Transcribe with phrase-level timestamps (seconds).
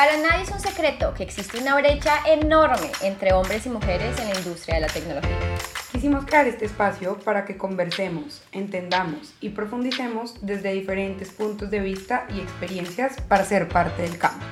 [0.00, 4.30] Para nadie es un secreto que existe una brecha enorme entre hombres y mujeres en
[4.30, 5.36] la industria de la tecnología.
[5.92, 12.24] Quisimos crear este espacio para que conversemos, entendamos y profundicemos desde diferentes puntos de vista
[12.34, 14.42] y experiencias para ser parte del campo.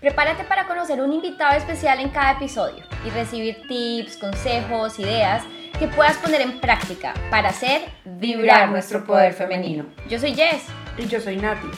[0.00, 5.44] Prepárate para conocer un invitado especial en cada episodio y recibir tips, consejos, ideas
[5.78, 9.86] que puedas poner en práctica para hacer vibrar nuestro poder femenino.
[10.08, 10.64] Yo soy Jess.
[10.98, 11.68] Y yo soy Nati.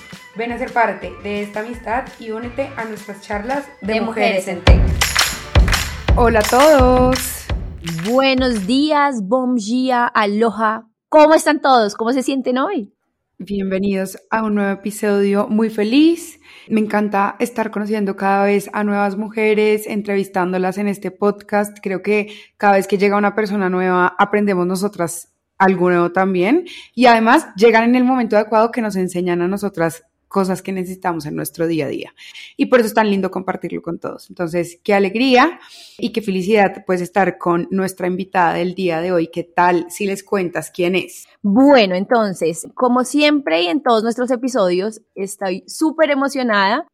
[0.41, 4.65] Ven a ser parte de esta amistad y únete a nuestras charlas de, mujeres, en
[4.65, 4.81] Tech.
[6.17, 7.19] Hola a todos.
[8.11, 10.89] Buenos días, bom dia, aloha.
[11.11, 11.95] ¿Cómo están todos?
[11.95, 12.91] ¿Cómo se sienten hoy?
[13.37, 16.41] Bienvenidos a un nuevo episodio muy feliz.
[16.71, 21.77] Me encanta estar conociendo cada vez a nuevas mujeres, entrevistándolas en este podcast.
[21.83, 26.65] Creo que cada vez que llega una persona nueva, aprendemos nosotras algo nuevo también.
[26.95, 31.27] Y además llegan en el momento adecuado que nos enseñan a nosotras cosas que necesitamos
[31.27, 32.15] en nuestro día a día.
[32.57, 34.31] Y por eso es tan lindo compartirlo con todos.
[34.31, 35.59] Entonces, qué alegría
[35.99, 39.27] y qué felicidad pues estar con nuestra invitada del día de hoy.
[39.27, 41.27] ¿Qué tal si les cuentas quién es?
[41.43, 46.87] Bueno, entonces, como siempre y en todos nuestros episodios, estoy súper emocionada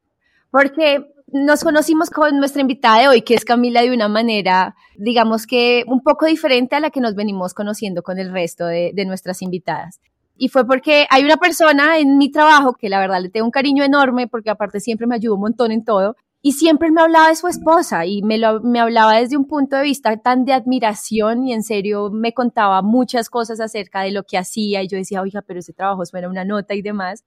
[0.50, 5.46] porque nos conocimos con nuestra invitada de hoy, que es Camila, de una manera, digamos
[5.46, 9.04] que un poco diferente a la que nos venimos conociendo con el resto de, de
[9.04, 10.00] nuestras invitadas.
[10.36, 13.50] Y fue porque hay una persona en mi trabajo que la verdad le tengo un
[13.50, 16.16] cariño enorme porque aparte siempre me ayudó un montón en todo.
[16.42, 19.76] Y siempre me hablaba de su esposa y me, lo, me hablaba desde un punto
[19.76, 24.22] de vista tan de admiración y en serio me contaba muchas cosas acerca de lo
[24.22, 27.24] que hacía y yo decía, oiga, pero ese trabajo suena una nota y demás.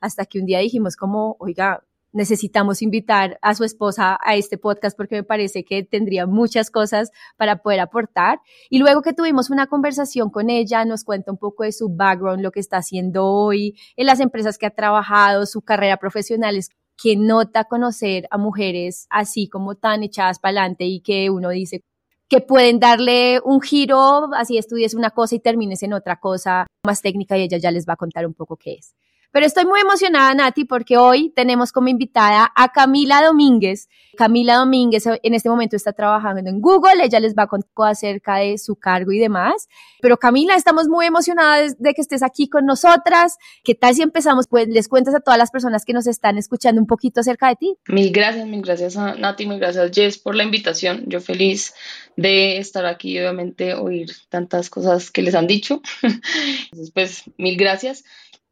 [0.00, 4.96] Hasta que un día dijimos como, oiga, necesitamos invitar a su esposa a este podcast
[4.96, 8.40] porque me parece que tendría muchas cosas para poder aportar.
[8.70, 12.42] Y luego que tuvimos una conversación con ella, nos cuenta un poco de su background,
[12.42, 16.70] lo que está haciendo hoy, en las empresas que ha trabajado, su carrera profesional, es
[16.96, 21.82] que nota conocer a mujeres así como tan echadas para adelante y que uno dice
[22.28, 27.02] que pueden darle un giro, así estudies una cosa y termines en otra cosa más
[27.02, 28.94] técnica y ella ya les va a contar un poco qué es.
[29.32, 33.88] Pero estoy muy emocionada, Nati, porque hoy tenemos como invitada a Camila Domínguez.
[34.14, 38.36] Camila Domínguez en este momento está trabajando en Google, ella les va a contar acerca
[38.36, 39.68] de su cargo y demás.
[40.02, 43.38] Pero Camila, estamos muy emocionadas de que estés aquí con nosotras.
[43.64, 44.48] ¿Qué tal si empezamos?
[44.48, 47.56] Pues les cuentas a todas las personas que nos están escuchando un poquito acerca de
[47.56, 47.74] ti.
[47.88, 51.04] Mil gracias, mil gracias a Nati, mil gracias Jess por la invitación.
[51.06, 51.72] Yo feliz
[52.16, 55.80] de estar aquí, obviamente oír tantas cosas que les han dicho.
[56.02, 58.04] Entonces, pues mil gracias.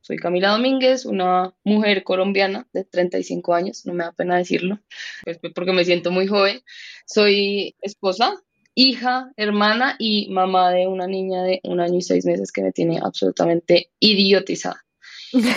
[0.03, 4.79] Soy Camila Domínguez, una mujer colombiana de 35 años, no me da pena decirlo,
[5.25, 6.63] pues, porque me siento muy joven.
[7.07, 8.35] Soy esposa,
[8.75, 12.73] hija, hermana y mamá de una niña de un año y seis meses que me
[12.73, 14.85] tiene absolutamente idiotizada.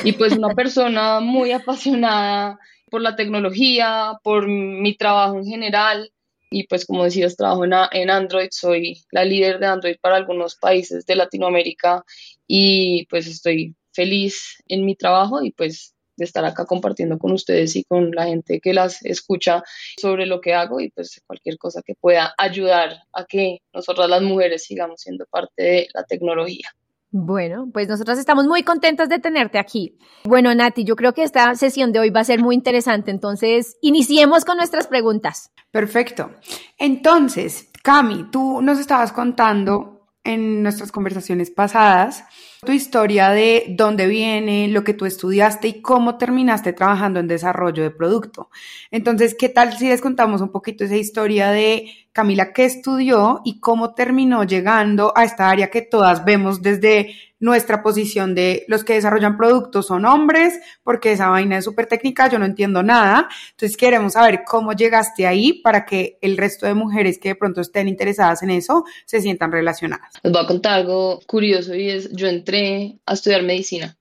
[0.04, 6.12] Y pues una persona muy apasionada por la tecnología, por mi trabajo en general.
[6.52, 10.56] Y pues como decías, trabajo en, en Android, soy la líder de Android para algunos
[10.56, 12.04] países de Latinoamérica
[12.48, 17.76] y pues estoy feliz en mi trabajo y pues de estar acá compartiendo con ustedes
[17.76, 19.64] y con la gente que las escucha
[20.00, 24.22] sobre lo que hago y pues cualquier cosa que pueda ayudar a que nosotras las
[24.22, 26.70] mujeres sigamos siendo parte de la tecnología.
[27.16, 30.00] Bueno, pues nosotras estamos muy contentas de tenerte aquí.
[30.24, 33.78] Bueno, Nati, yo creo que esta sesión de hoy va a ser muy interesante, entonces
[33.82, 35.52] iniciemos con nuestras preguntas.
[35.70, 36.32] Perfecto.
[36.80, 39.93] Entonces, Cami, tú nos estabas contando
[40.24, 42.26] en nuestras conversaciones pasadas
[42.66, 47.84] tu historia de dónde viene, lo que tú estudiaste y cómo terminaste trabajando en desarrollo
[47.84, 48.50] de producto.
[48.90, 53.60] Entonces, ¿qué tal si les contamos un poquito esa historia de Camila qué estudió y
[53.60, 58.94] cómo terminó llegando a esta área que todas vemos desde nuestra posición de los que
[58.94, 63.28] desarrollan productos son hombres, porque esa vaina es súper técnica, yo no entiendo nada.
[63.52, 67.60] Entonces queremos saber cómo llegaste ahí para que el resto de mujeres que de pronto
[67.60, 70.14] estén interesadas en eso se sientan relacionadas.
[70.24, 73.98] Les voy a contar algo curioso y es, yo entré a estudiar medicina.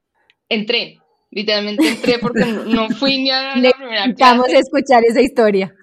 [0.49, 1.02] Entré,
[1.33, 4.59] literalmente entré porque no fui ni a la primera clase.
[4.59, 5.75] escuchar esa historia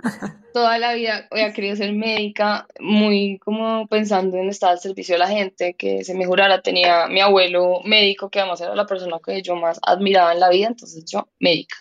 [0.54, 5.20] toda la vida había querido ser médica, muy como pensando en estar al servicio de
[5.20, 6.62] la gente, que se mejorara.
[6.62, 10.50] Tenía mi abuelo médico, que además era la persona que yo más admiraba en la
[10.50, 11.78] vida, entonces yo médica.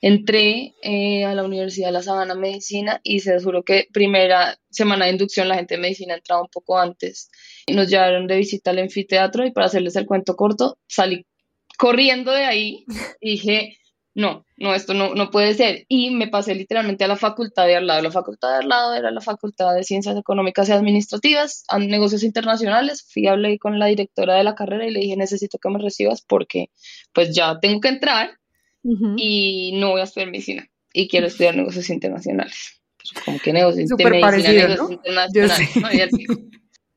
[0.00, 5.06] Entré eh, a la Universidad de La Sabana Medicina y se juro que primera semana
[5.06, 7.30] de inducción la gente de medicina entraba un poco antes.
[7.66, 11.26] Nos llevaron de visita al anfiteatro y para hacerles el cuento corto salí
[11.78, 12.84] corriendo de ahí
[13.20, 13.78] y dije,
[14.14, 15.86] no, no, esto no, no puede ser.
[15.88, 18.02] Y me pasé literalmente a la facultad de al lado.
[18.02, 22.24] La facultad de al lado era la facultad de Ciencias Económicas y Administrativas, a negocios
[22.24, 23.06] internacionales.
[23.08, 26.20] Fui, hablé con la directora de la carrera y le dije, necesito que me recibas
[26.20, 26.70] porque
[27.12, 28.32] pues ya tengo que entrar
[29.16, 30.68] y no voy a estudiar medicina.
[30.92, 32.80] y quiero estudiar negocios internacionales.
[32.96, 36.12] Pues, como que negocios, negocios internacionales.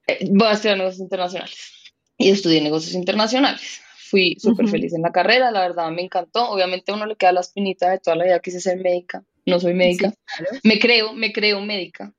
[0.07, 1.93] Eh, voy a estudiar negocios internacionales.
[2.17, 3.81] Y estudié negocios internacionales.
[4.11, 6.49] Fui súper feliz en la carrera, la verdad me encantó.
[6.49, 9.23] Obviamente a uno le queda la espinita de toda la vida quise ser médica.
[9.45, 10.13] No soy médica.
[10.63, 12.13] Me creo, me creo médica.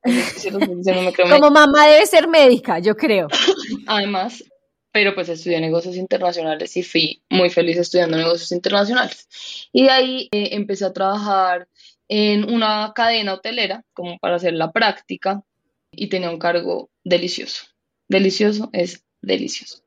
[1.31, 3.29] Como mamá debe ser médica, yo creo.
[3.87, 4.43] Además,
[4.91, 9.29] pero pues estudié negocios internacionales y fui muy feliz estudiando negocios internacionales.
[9.71, 11.69] Y de ahí eh, empecé a trabajar
[12.09, 15.43] en una cadena hotelera como para hacer la práctica
[15.91, 17.67] y tenía un cargo delicioso.
[18.09, 19.82] Delicioso es delicioso.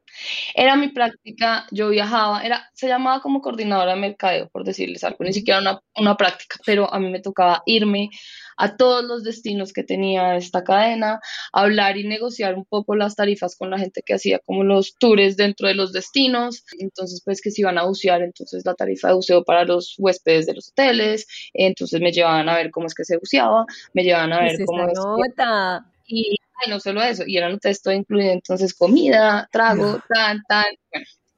[0.54, 5.24] Era mi práctica, yo viajaba, era, se llamaba como coordinadora de mercadeo, por decirles algo,
[5.24, 8.10] ni siquiera una, una práctica, pero a mí me tocaba irme
[8.58, 11.20] a todos los destinos que tenía esta cadena,
[11.52, 15.36] hablar y negociar un poco las tarifas con la gente que hacía como los tours
[15.36, 19.16] dentro de los destinos, entonces pues que se iban a bucear, entonces la tarifa de
[19.16, 23.04] buceo para los huéspedes de los hoteles, entonces me llevaban a ver cómo es que
[23.04, 25.86] se buceaba, me llevaban a ver cómo es nota?
[26.08, 30.66] Y no solo eso, y era un texto incluido entonces comida, trago, tan, tan,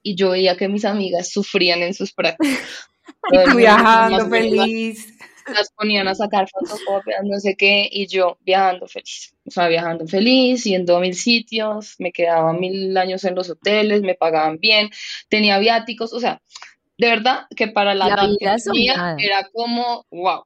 [0.02, 2.60] y yo veía que mis amigas sufrían en sus prácticas.
[3.58, 5.18] viajando feliz
[5.54, 9.34] las ponían a sacar fotocopias, no sé qué, y yo viajando feliz.
[9.46, 14.02] O sea, viajando feliz, yendo a mil sitios, me quedaba mil años en los hoteles,
[14.02, 14.90] me pagaban bien,
[15.30, 16.42] tenía viáticos, o sea,
[16.98, 20.44] de verdad que para la, la era como, wow.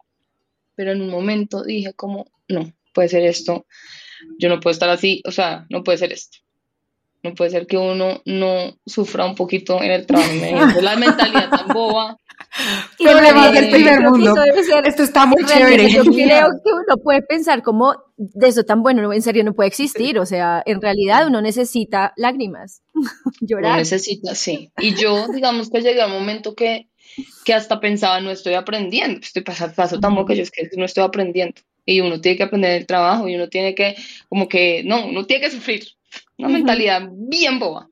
[0.75, 3.65] Pero en un momento dije como, no, puede ser esto,
[4.39, 6.39] yo no puedo estar así, o sea, no puede ser esto.
[7.23, 10.31] No puede ser que uno no sufra un poquito en el trabajo.
[10.81, 12.17] la mentalidad tan boba
[12.97, 14.35] Problemas del primer mundo.
[14.83, 15.89] Esto está muy chévere.
[15.91, 19.67] Yo creo que uno puede pensar como de eso tan bueno, en serio no puede
[19.67, 20.19] existir.
[20.19, 22.83] O sea, en realidad uno necesita lágrimas,
[23.41, 23.77] llorar.
[23.77, 24.71] necesita, sí.
[24.79, 26.89] Y yo, digamos que llegué a un momento que,
[27.45, 29.19] que hasta pensaba, no estoy aprendiendo.
[29.21, 31.61] Estoy pasando paso tan que yo es que no estoy aprendiendo.
[31.85, 33.95] Y uno tiene que aprender el trabajo y uno tiene que,
[34.29, 35.83] como que, no, uno tiene que sufrir.
[36.37, 37.87] Una mentalidad bien boba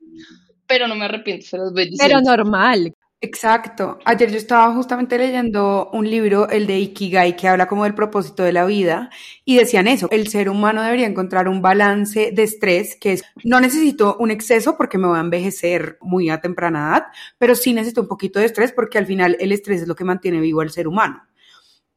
[0.70, 3.98] pero no me arrepiento, se los voy Pero normal, Exacto.
[4.06, 8.44] Ayer yo estaba justamente leyendo un libro, el de Ikigai, que habla como del propósito
[8.44, 9.10] de la vida,
[9.44, 13.60] y decían eso, el ser humano debería encontrar un balance de estrés, que es, no
[13.60, 17.06] necesito un exceso porque me voy a envejecer muy a temprana edad,
[17.36, 20.04] pero sí necesito un poquito de estrés porque al final el estrés es lo que
[20.04, 21.22] mantiene vivo al ser humano.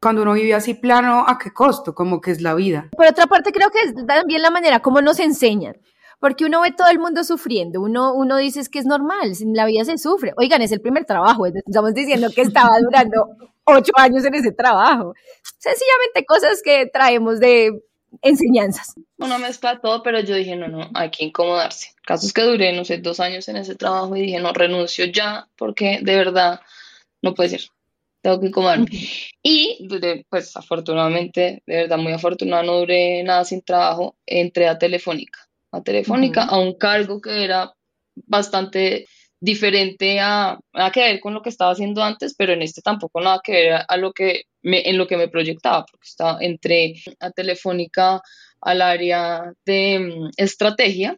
[0.04, 1.96] Cuando uno vive así plano, ¿a qué costo?
[1.96, 2.90] Como que es la vida.
[2.92, 5.78] Por otra parte, creo que es también la manera como nos enseñan
[6.24, 9.66] porque uno ve todo el mundo sufriendo, uno, uno dice es que es normal, la
[9.66, 10.32] vida se sufre.
[10.38, 13.28] Oigan, es el primer trabajo, estamos diciendo que estaba durando
[13.66, 15.16] ocho años en ese trabajo.
[15.58, 17.84] Sencillamente cosas que traemos de
[18.22, 18.94] enseñanzas.
[19.18, 21.90] Una mezcla todo, pero yo dije, no, no, hay que incomodarse.
[22.06, 25.50] Casos que duré, no sé, dos años en ese trabajo y dije, no, renuncio ya,
[25.58, 26.62] porque de verdad
[27.22, 27.62] no puede ser.
[28.24, 28.88] Tengo que incomodarme.
[29.44, 29.88] Y
[30.30, 35.40] pues afortunadamente, de verdad muy afortunada, no duré nada sin trabajo, entré a Telefónica
[35.74, 37.74] a Telefónica, a un cargo que era
[38.16, 39.08] bastante
[39.40, 43.20] diferente a nada que ver con lo que estaba haciendo antes, pero en este tampoco
[43.20, 46.94] nada que ver a, lo que me, en lo que me proyectaba, porque estaba entre
[47.20, 48.22] a Telefónica
[48.62, 51.18] al área de mm, estrategia.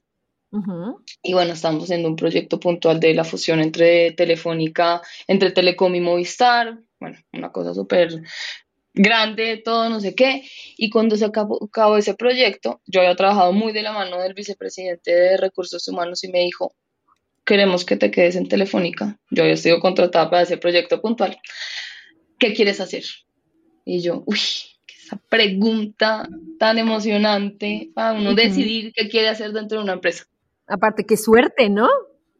[1.23, 6.01] Y bueno, estamos haciendo un proyecto puntual de la fusión entre Telefónica, entre Telecom y
[6.01, 6.79] Movistar.
[6.99, 8.21] Bueno, una cosa súper
[8.93, 10.43] grande, todo, no sé qué.
[10.77, 15.13] Y cuando se acabó, ese proyecto, yo había trabajado muy de la mano del vicepresidente
[15.13, 16.73] de Recursos Humanos y me dijo,
[17.43, 19.19] queremos que te quedes en Telefónica.
[19.29, 21.37] Yo había sido contratada para ese proyecto puntual.
[22.39, 23.03] ¿Qué quieres hacer?
[23.85, 24.39] Y yo, uy,
[24.87, 30.25] esa pregunta tan emocionante para uno decidir qué quiere hacer dentro de una empresa.
[30.67, 31.87] Aparte, qué suerte, ¿no?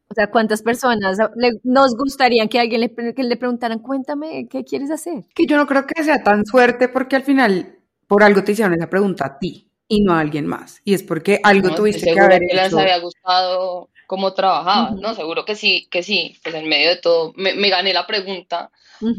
[0.08, 1.18] O sea, ¿cuántas personas
[1.64, 5.24] nos gustaría que alguien le, que le preguntaran, cuéntame, ¿qué quieres hacer?
[5.34, 8.74] Que yo no creo que sea tan suerte porque al final, por algo te hicieron
[8.74, 10.80] esa pregunta a ti y no a alguien más.
[10.84, 15.14] Y es porque algo tuviste que haber que les había gustado cómo trabajabas, ¿no?
[15.14, 16.36] Seguro que sí, que sí.
[16.42, 18.70] Pues en medio de todo me, gané la pregunta,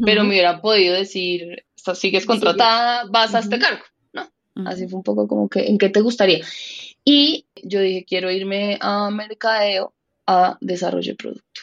[0.04, 4.26] pero me hubieran podido decir, sigues contratada, vas a este cargo, ¿no?
[4.66, 6.44] Así fue un poco como que, ¿en qué te gustaría?
[7.10, 9.94] Y yo dije, quiero irme a mercadeo
[10.26, 11.62] a desarrollo de producto.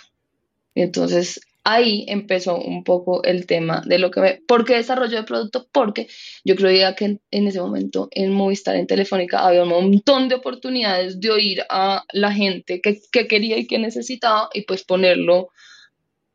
[0.74, 4.34] Y entonces ahí empezó un poco el tema de lo que me...
[4.48, 5.68] ¿Por qué desarrollo de producto?
[5.72, 6.08] Porque
[6.44, 11.20] yo creía que en, ese momento en Movistar, en Telefónica, había un montón de oportunidades
[11.20, 15.50] de oír a la gente que, que quería y que necesitaba y pues ponerlo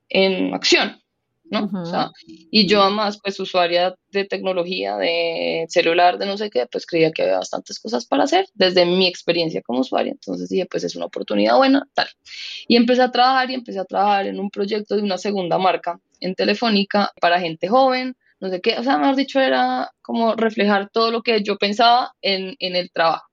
[0.08, 1.02] en acción.
[1.50, 1.68] ¿No?
[1.82, 6.66] o sea, y yo además, pues usuaria de tecnología, de celular, de no sé qué,
[6.70, 10.12] pues creía que había bastantes cosas para hacer desde mi experiencia como usuaria.
[10.12, 12.08] Entonces dije, pues es una oportunidad buena, tal.
[12.68, 16.00] Y empecé a trabajar y empecé a trabajar en un proyecto de una segunda marca
[16.20, 20.88] en Telefónica para gente joven, no sé qué, o sea, mejor dicho, era como reflejar
[20.90, 23.29] todo lo que yo pensaba en, en el trabajo.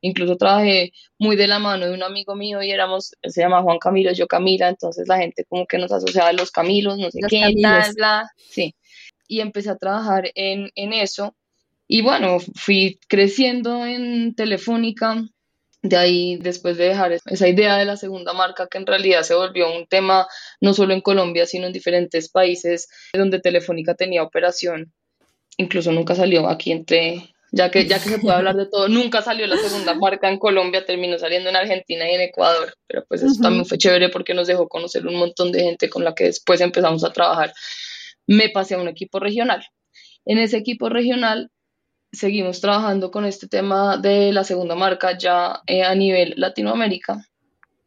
[0.00, 3.78] Incluso trabajé muy de la mano de un amigo mío y éramos, se llama Juan
[3.78, 7.20] Camilo, yo Camila, entonces la gente como que nos asociaba a los Camilos, no sé
[7.28, 8.74] qué, tal, bla, sí.
[9.28, 11.36] Y empecé a trabajar en, en eso.
[11.86, 15.24] Y bueno, fui creciendo en Telefónica,
[15.82, 19.34] de ahí, después de dejar esa idea de la segunda marca, que en realidad se
[19.34, 20.26] volvió un tema
[20.60, 24.92] no solo en Colombia, sino en diferentes países donde Telefónica tenía operación,
[25.56, 29.22] incluso nunca salió aquí entre, ya que, ya que se puede hablar de todo, nunca
[29.22, 33.22] salió la segunda marca en Colombia, terminó saliendo en Argentina y en Ecuador, pero pues
[33.22, 36.24] eso también fue chévere porque nos dejó conocer un montón de gente con la que
[36.24, 37.52] después empezamos a trabajar.
[38.26, 39.66] Me pasé a un equipo regional.
[40.24, 41.50] En ese equipo regional
[42.12, 47.24] seguimos trabajando con este tema de la segunda marca ya eh, a nivel Latinoamérica,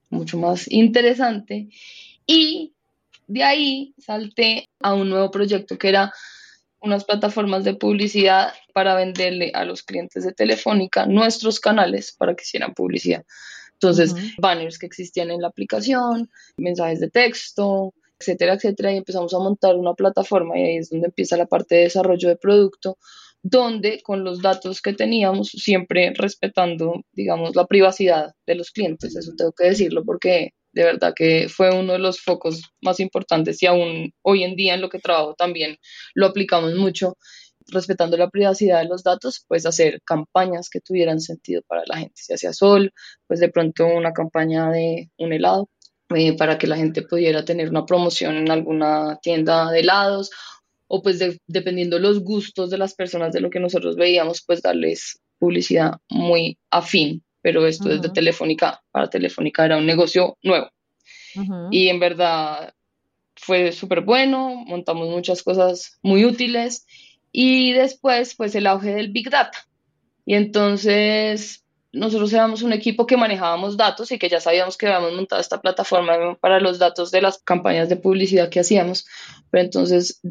[0.09, 1.69] mucho más interesante.
[2.25, 2.73] Y
[3.27, 6.13] de ahí salté a un nuevo proyecto que era
[6.83, 12.43] unas plataformas de publicidad para venderle a los clientes de Telefónica nuestros canales para que
[12.43, 13.23] hicieran publicidad.
[13.73, 19.39] Entonces, banners que existían en la aplicación, mensajes de texto, etcétera, etcétera, y empezamos a
[19.39, 22.97] montar una plataforma y ahí es donde empieza la parte de desarrollo de producto
[23.43, 29.33] donde con los datos que teníamos, siempre respetando, digamos, la privacidad de los clientes, eso
[29.37, 33.67] tengo que decirlo porque de verdad que fue uno de los focos más importantes y
[33.67, 35.77] aún hoy en día en lo que trabajo también
[36.15, 37.17] lo aplicamos mucho,
[37.67, 42.15] respetando la privacidad de los datos, pues hacer campañas que tuvieran sentido para la gente.
[42.15, 42.91] Si hacía sol,
[43.27, 45.69] pues de pronto una campaña de un helado
[46.15, 50.31] eh, para que la gente pudiera tener una promoción en alguna tienda de helados
[50.87, 55.19] o pues dependiendo los gustos de las personas de lo que nosotros veíamos, pues darles
[55.39, 60.71] publicidad muy afín, pero esto desde Telefónica, para Telefónica era un negocio nuevo.
[61.71, 62.73] Y en verdad
[63.35, 66.85] fue súper bueno, montamos muchas cosas muy útiles
[67.31, 69.57] y después pues el auge del Big Data.
[70.25, 75.13] Y entonces nosotros éramos un equipo que manejábamos datos y que ya sabíamos que habíamos
[75.13, 79.05] montado esta plataforma para los datos de las campañas de publicidad que hacíamos.
[79.51, 80.21] Pero entonces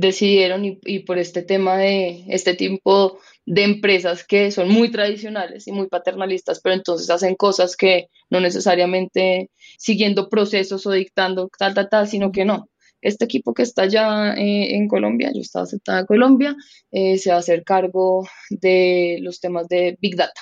[0.00, 5.72] decidieron y, por este tema de este tipo de empresas que son muy tradicionales y
[5.72, 11.88] muy paternalistas, pero entonces hacen cosas que no necesariamente siguiendo procesos o dictando tal, tal,
[11.88, 12.68] tal, sino que no.
[13.02, 16.56] Este equipo que está allá eh, en Colombia, yo estaba aceptada en Colombia,
[16.90, 20.40] eh, se va a hacer cargo de los temas de Big Data.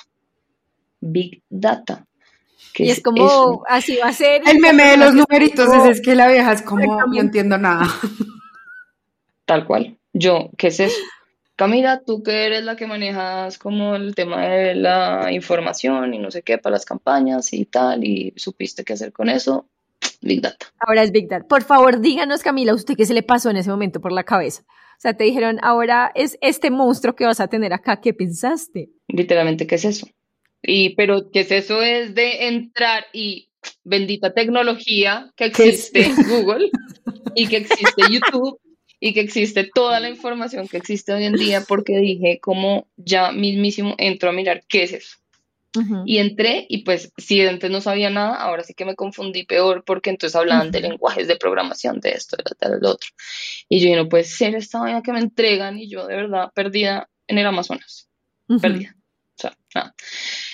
[0.99, 2.05] Big Data.
[2.75, 4.41] y es como, así va a ser.
[4.45, 7.87] El meme de los numeritos es, que la vieja es como, no entiendo nada.
[9.49, 9.97] Tal cual.
[10.13, 10.95] Yo, ¿qué es eso?
[11.55, 16.29] Camila, tú que eres la que manejas como el tema de la información y no
[16.29, 19.65] sé qué para las campañas y tal, y supiste qué hacer con eso,
[20.21, 20.67] Big Data.
[20.79, 21.47] Ahora es Big Data.
[21.47, 24.63] Por favor, díganos, Camila, ¿usted qué se le pasó en ese momento por la cabeza?
[24.69, 28.91] O sea, te dijeron, ahora es este monstruo que vas a tener acá, ¿qué pensaste?
[29.07, 30.07] Literalmente, ¿qué es eso?
[30.61, 31.81] Y, pero, ¿qué es eso?
[31.81, 33.49] Es de entrar y
[33.83, 36.69] bendita tecnología que existe Google
[37.35, 38.59] y que existe YouTube
[38.99, 43.31] y que existe toda la información que existe hoy en día porque dije como ya
[43.31, 45.17] mismísimo entro a mirar qué es eso.
[46.05, 49.83] Y entré y pues si antes no sabía nada, ahora sí que me confundí peor
[49.85, 53.09] porque entonces hablaban de lenguajes de programación, de esto, de tal, de otro.
[53.69, 57.07] Y yo no puede ser esta vaina que me entregan y yo de verdad perdida
[57.27, 58.09] en el Amazonas.
[58.61, 58.95] Perdida.
[59.37, 59.95] O sea, nada.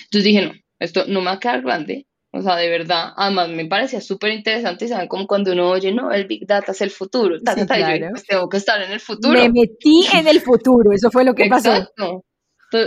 [0.04, 3.48] Entonces dije, no, esto no me va a quedar grande, o sea, de verdad, además
[3.48, 6.80] me parecía súper interesante y saben como cuando uno oye, no, el Big Data es
[6.82, 8.08] el futuro, sí, claro.
[8.10, 9.32] pues tengo que estar en el futuro.
[9.32, 11.92] Me metí en el futuro, eso fue lo que Exacto.
[11.96, 12.24] pasó.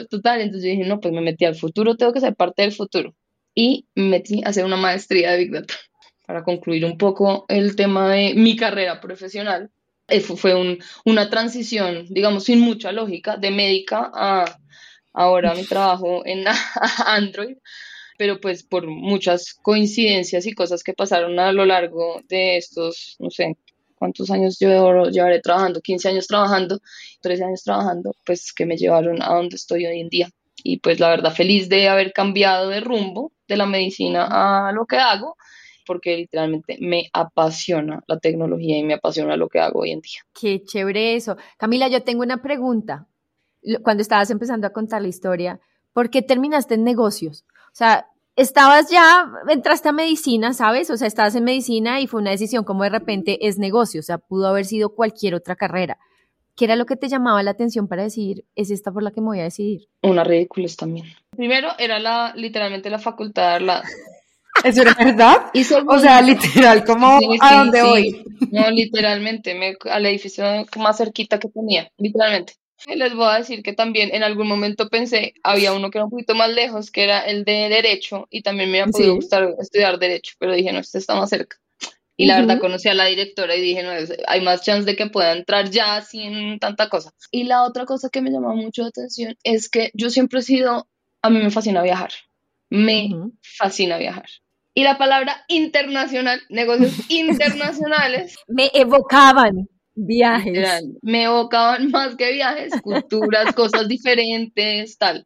[0.10, 2.74] Total, entonces yo dije, no, pues me metí al futuro, tengo que ser parte del
[2.74, 3.16] futuro.
[3.56, 5.74] Y me metí a hacer una maestría de Big Data
[6.28, 9.72] para concluir un poco el tema de mi carrera profesional.
[10.08, 14.46] Eh, fue un, una transición, digamos, sin mucha lógica, de médica a
[15.14, 16.46] ahora mi trabajo en
[17.06, 17.58] Android
[18.20, 23.30] pero pues por muchas coincidencias y cosas que pasaron a lo largo de estos, no
[23.30, 23.56] sé,
[23.96, 26.82] cuántos años yo llevaré trabajando, 15 años trabajando,
[27.22, 30.30] 13 años trabajando, pues que me llevaron a donde estoy hoy en día.
[30.66, 34.28] Y pues la verdad feliz de haber cambiado de rumbo de la medicina
[34.68, 35.38] a lo que hago,
[35.86, 40.20] porque literalmente me apasiona la tecnología y me apasiona lo que hago hoy en día.
[40.38, 41.38] Qué chévere eso.
[41.56, 43.08] Camila, yo tengo una pregunta.
[43.82, 45.62] Cuando estabas empezando a contar la historia,
[45.94, 47.46] ¿por qué terminaste en negocios?
[47.72, 48.09] O sea,
[48.40, 50.90] estabas ya, entraste a medicina, ¿sabes?
[50.90, 54.04] O sea, estabas en medicina y fue una decisión como de repente es negocio, o
[54.04, 55.98] sea, pudo haber sido cualquier otra carrera.
[56.56, 59.22] ¿Qué era lo que te llamaba la atención para decidir, es esta por la que
[59.22, 59.88] me voy a decidir?
[60.02, 61.06] Una ridículos también.
[61.32, 63.84] Primero era la, literalmente la facultad de la...
[64.64, 65.52] ¿Eso era verdad?
[65.88, 68.24] o sea, literal, como a dónde voy.
[68.52, 70.44] No, literalmente, me, al edificio
[70.78, 72.54] más cerquita que tenía, literalmente.
[72.88, 76.12] Les voy a decir que también en algún momento pensé, había uno que era un
[76.12, 80.00] poquito más lejos, que era el de Derecho, y también me había podido gustar estudiar
[80.00, 81.58] Derecho, pero dije, no, este está más cerca.
[82.16, 83.92] Y la verdad conocí a la directora y dije, no,
[84.28, 87.14] hay más chance de que pueda entrar ya sin tanta cosa.
[87.32, 90.44] Y la otra cosa que me llamó mucho la atención es que yo siempre he
[90.44, 90.90] sido,
[91.22, 92.12] a mí me fascina viajar,
[92.70, 93.10] me
[93.42, 94.26] fascina viajar.
[94.74, 98.36] Y la palabra internacional, negocios internacionales.
[98.48, 99.70] me evocaban
[100.06, 100.86] viajes.
[101.02, 105.26] me evocaban más que viajes, culturas, cosas diferentes, tal.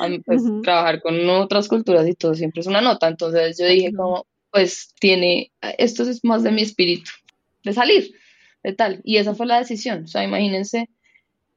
[0.00, 3.08] A mí, pues, trabajar con otras culturas y todo siempre es una nota.
[3.08, 7.10] Entonces yo dije, como, pues, tiene, esto es más de mi espíritu,
[7.64, 8.12] de salir,
[8.62, 9.00] de tal.
[9.02, 10.04] Y esa fue la decisión.
[10.04, 10.88] O sea, imagínense,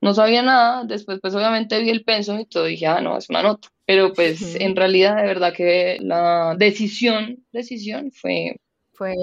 [0.01, 0.86] no sabía nada.
[0.86, 2.68] Después, pues, obviamente vi el penso y todo.
[2.68, 3.70] Y dije, ah, no, es una nota.
[3.86, 8.56] Pero, pues, en realidad, de verdad que la decisión, decisión fue.
[8.94, 9.15] Fue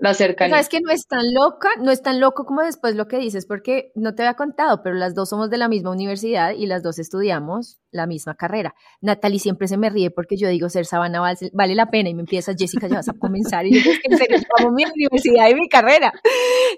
[0.00, 0.54] la cercanía.
[0.54, 3.44] Sabes que no es tan loca, no es tan loco como después lo que dices,
[3.44, 6.82] porque no te había contado, pero las dos somos de la misma universidad y las
[6.82, 8.74] dos estudiamos la misma carrera.
[9.02, 11.20] Natalie siempre se me ríe porque yo digo ser sabana
[11.52, 14.08] vale, la pena y me empieza Jessica, ya vas a comenzar y yo, es que
[14.10, 16.12] en serio, estamos mi universidad y mi carrera.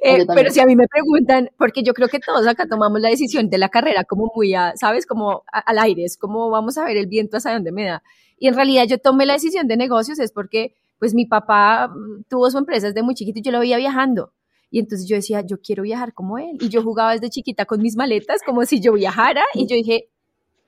[0.04, 3.08] Eh, pero si a mí me preguntan, porque yo creo que todos acá tomamos la
[3.08, 5.06] decisión de la carrera como muy, a, ¿sabes?
[5.06, 8.02] Como al aire, es como vamos a ver el viento hasta dónde me da.
[8.38, 12.26] Y en realidad yo tomé la decisión de negocios es porque pues mi papá mm,
[12.28, 14.32] tuvo su empresa desde muy chiquito y yo lo veía viajando.
[14.70, 16.58] Y entonces yo decía, yo quiero viajar como él.
[16.60, 19.42] Y yo jugaba desde chiquita con mis maletas como si yo viajara.
[19.52, 20.10] Y yo dije,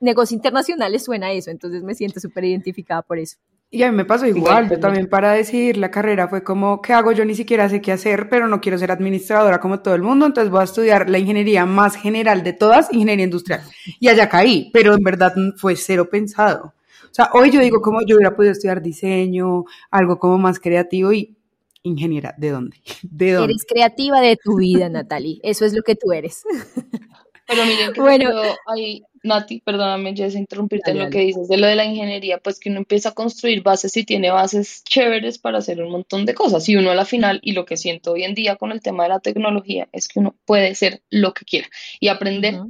[0.01, 1.51] negocios internacionales suena eso.
[1.51, 3.37] Entonces me siento súper identificada por eso.
[3.71, 6.91] Y a mí me pasó igual, yo también para decidir la carrera fue como, ¿qué
[6.91, 7.13] hago?
[7.13, 10.25] Yo ni siquiera sé qué hacer, pero no quiero ser administradora como todo el mundo,
[10.25, 13.61] entonces voy a estudiar la ingeniería más general de todas, ingeniería industrial.
[13.99, 16.74] Y allá caí, pero en verdad fue cero pensado.
[17.03, 21.13] O sea, hoy yo digo como yo hubiera podido estudiar diseño, algo como más creativo
[21.13, 21.37] y
[21.83, 22.77] ingeniera, ¿de dónde?
[23.03, 23.53] ¿De dónde?
[23.53, 25.39] Eres creativa de tu vida, Natalie.
[25.43, 26.43] Eso es lo que tú eres.
[27.47, 28.31] Pero miren que bueno,
[28.65, 32.39] ahí, Nati, perdóname, ya es interrumpirte en lo que dices de lo de la ingeniería,
[32.39, 36.25] pues que uno empieza a construir bases y tiene bases chéveres para hacer un montón
[36.25, 36.67] de cosas.
[36.69, 39.03] Y uno a la final, y lo que siento hoy en día con el tema
[39.03, 41.67] de la tecnología, es que uno puede ser lo que quiera
[41.99, 42.61] y aprender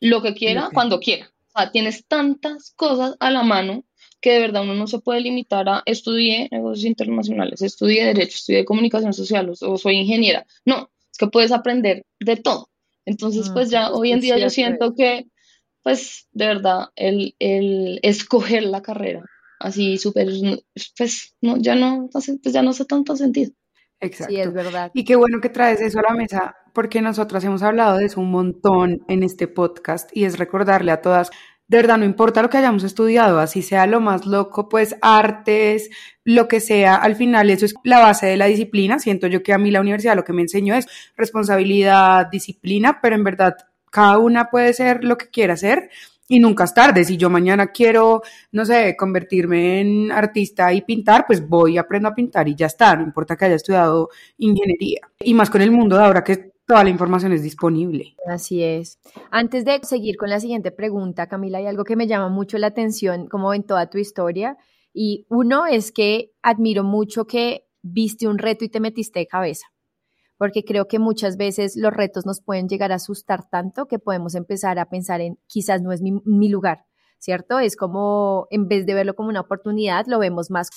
[0.00, 1.30] lo que quiera cuando quiera.
[1.54, 3.84] O sea, tienes tantas cosas a la mano
[4.20, 8.64] que de verdad uno no se puede limitar a estudié negocios internacionales, estudié derecho, estudié
[8.64, 10.46] comunicación social o, soy ingeniera.
[10.64, 12.68] No, es que puedes aprender de todo.
[13.06, 15.26] Entonces, ah, pues ya hoy en día yo siento que,
[15.82, 19.24] pues de verdad, el, el escoger la carrera
[19.60, 20.28] así súper,
[20.96, 23.52] pues no, ya no, pues ya no hace tanto sentido.
[24.00, 24.34] Exacto.
[24.34, 24.90] Sí, es verdad.
[24.94, 28.20] Y qué bueno que traes eso a la mesa, porque nosotras hemos hablado de eso
[28.20, 31.30] un montón en este podcast y es recordarle a todas,
[31.68, 35.88] de verdad, no importa lo que hayamos estudiado, así sea lo más loco, pues artes,
[36.24, 38.98] lo que sea, al final eso es la base de la disciplina.
[38.98, 43.14] Siento yo que a mí la universidad lo que me enseñó es responsabilidad, disciplina, pero
[43.14, 43.56] en verdad
[43.90, 45.90] cada una puede ser lo que quiera ser
[46.30, 47.04] y nunca es tarde.
[47.04, 52.14] Si yo mañana quiero, no sé, convertirme en artista y pintar, pues voy, aprendo a
[52.14, 52.94] pintar y ya está.
[52.94, 55.00] No importa que haya estudiado ingeniería.
[55.18, 58.14] Y más con el mundo de ahora que toda la información es disponible.
[58.28, 59.00] Así es.
[59.32, 62.68] Antes de seguir con la siguiente pregunta, Camila, hay algo que me llama mucho la
[62.68, 64.56] atención, como en toda tu historia.
[64.94, 69.66] Y uno es que admiro mucho que viste un reto y te metiste de cabeza
[70.38, 74.34] porque creo que muchas veces los retos nos pueden llegar a asustar tanto que podemos
[74.34, 76.86] empezar a pensar en quizás no es mi, lugar,
[77.18, 77.58] ¿cierto?
[77.58, 80.70] Es como, en vez de verlo como una oportunidad, lo vemos más,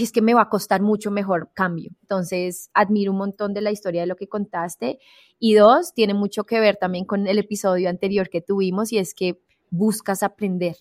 [0.00, 1.90] es que me va a costar mucho mejor cambio.
[2.02, 4.98] Entonces, admiro un montón de la historia de lo que contaste.
[5.38, 9.14] Y dos, tiene mucho que ver también con el episodio anterior que tuvimos y es
[9.14, 10.76] que buscas aprender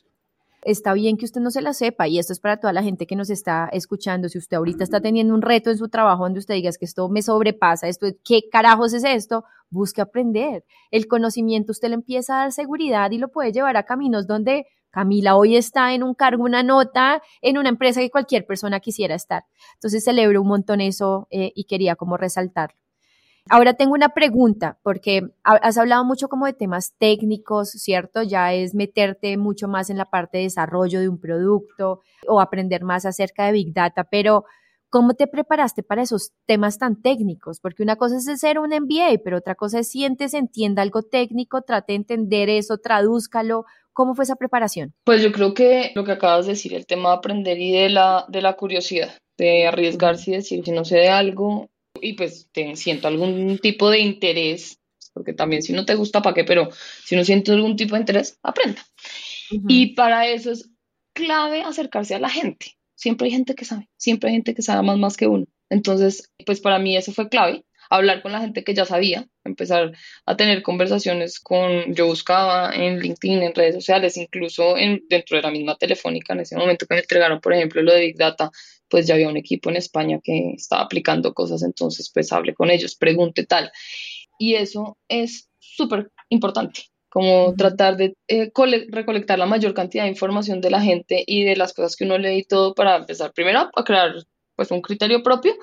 [0.68, 3.08] está bien que usted no se la sepa y esto es para toda la gente
[3.08, 4.28] que nos está escuchando.
[4.28, 7.08] Si usted ahorita está teniendo un reto en su trabajo donde usted diga que esto
[7.08, 9.46] me sobrepasa, esto, ¿qué carajos es esto?
[9.70, 10.66] Busque aprender.
[10.92, 14.66] El conocimiento usted le empieza a dar seguridad y lo puede llevar a caminos donde
[14.92, 19.16] Camila hoy está en un cargo, una nota, en una empresa que cualquier persona quisiera
[19.16, 19.46] estar.
[19.76, 22.78] Entonces celebro un montón eso eh, y quería como resaltarlo.
[23.50, 28.22] Ahora tengo una pregunta, porque has hablado mucho como de temas técnicos, ¿cierto?
[28.24, 32.84] Ya es meterte mucho más en la parte de desarrollo de un producto o aprender
[32.84, 34.44] más acerca de Big Data, pero
[34.90, 37.62] ¿cómo te preparaste para esos temas tan técnicos?
[37.62, 41.62] Porque una cosa es ser un MBA, pero otra cosa es sientes, entienda algo técnico,
[41.62, 43.66] trate de entender eso, tradúzcalo.
[43.98, 44.94] ¿Cómo fue esa preparación?
[45.06, 47.90] Pues yo creo que lo que acabas de decir, el tema de aprender y de
[47.90, 52.48] la, de la curiosidad, de arriesgarse y decir que no sé de algo, y pues
[52.52, 54.78] te siento algún tipo de interés,
[55.16, 56.44] porque también si no te gusta, ¿para qué?
[56.44, 56.70] Pero
[57.06, 58.86] si no siento algún tipo de interés, aprenda.
[59.68, 60.70] Y para eso es
[61.16, 62.78] clave acercarse a la gente.
[62.94, 65.46] siempre hay gente que sabe, siempre hay gente que sabe más, más que uno.
[65.72, 69.92] Entonces, pues para mí eso fue clave, hablar con la gente que ya sabía, empezar
[70.26, 75.44] a tener conversaciones con, yo buscaba en LinkedIn, en redes sociales, incluso en, dentro de
[75.44, 78.52] la misma telefónica, en ese momento que me entregaron, por ejemplo, lo de Big Data,
[78.90, 82.70] pues ya había un equipo en España que estaba aplicando cosas, entonces pues hablé con
[82.70, 83.72] ellos, pregunte tal.
[84.40, 88.52] Y eso es súper importante, como tratar de eh,
[88.90, 92.18] recolectar la mayor cantidad de información de la gente y de las cosas que uno
[92.18, 94.14] lee y todo para empezar primero a crear
[94.56, 95.54] pues un criterio propio,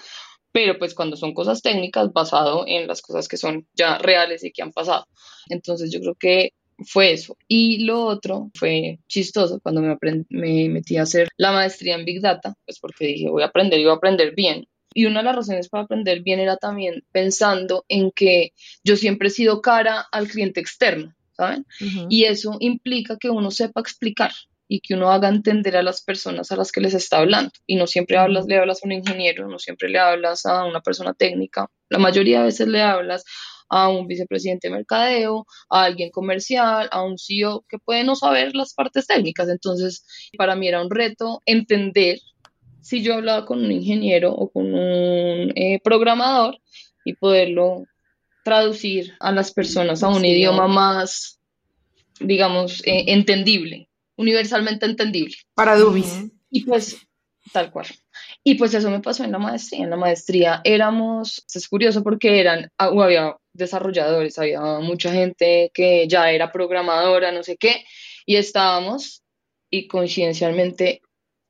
[0.55, 4.53] pero pues cuando son cosas técnicas basado en las cosas que son ya reales y
[4.53, 5.05] que han pasado.
[5.49, 6.53] Entonces yo creo que
[6.87, 7.37] fue eso.
[7.49, 9.97] Y lo otro fue chistoso cuando me,
[10.29, 13.81] me metí a hacer la maestría en Big Data, pues porque dije voy a aprender
[13.81, 14.69] y voy a aprender bien.
[14.95, 18.53] Y una de las razones para aprender bien era también pensando en que
[18.85, 21.67] yo siempre he sido cara al cliente externo, ¿saben?
[22.09, 24.31] Y eso implica que uno sepa explicar
[24.75, 27.53] y que uno haga entender a las personas a las que les está hablando.
[27.65, 30.81] Y no siempre hablas, le hablas a un ingeniero, no siempre le hablas a una
[30.81, 31.71] persona técnica.
[31.91, 33.25] La mayoría de veces le hablas
[33.69, 38.57] a un vicepresidente de mercadeo, a alguien comercial, a un CEO que puede no saber
[38.57, 39.49] las partes técnicas.
[39.49, 40.05] Entonces,
[40.37, 42.19] para mí era un reto entender
[42.81, 46.59] si yo hablaba con un ingeniero o con un eh, programador
[47.05, 47.85] y poderlo
[48.45, 51.39] traducir a las personas a un idioma más,
[52.19, 55.37] digamos, eh, entendible universalmente entendible.
[55.55, 56.25] Para Dubis.
[56.51, 56.99] Y pues,
[57.53, 57.87] tal cual.
[58.43, 59.85] Y pues eso me pasó en la maestría.
[59.85, 66.07] En la maestría éramos, es curioso porque eran, ah, había desarrolladores, había mucha gente que
[66.09, 67.85] ya era programadora, no sé qué,
[68.27, 69.23] y estábamos,
[69.71, 71.03] y coincidencialmente,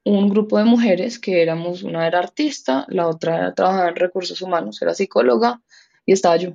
[0.07, 4.43] un grupo de mujeres que éramos, una era artista, la otra era, trabajaba en recursos
[4.43, 5.63] humanos, era psicóloga,
[6.05, 6.51] y estaba yo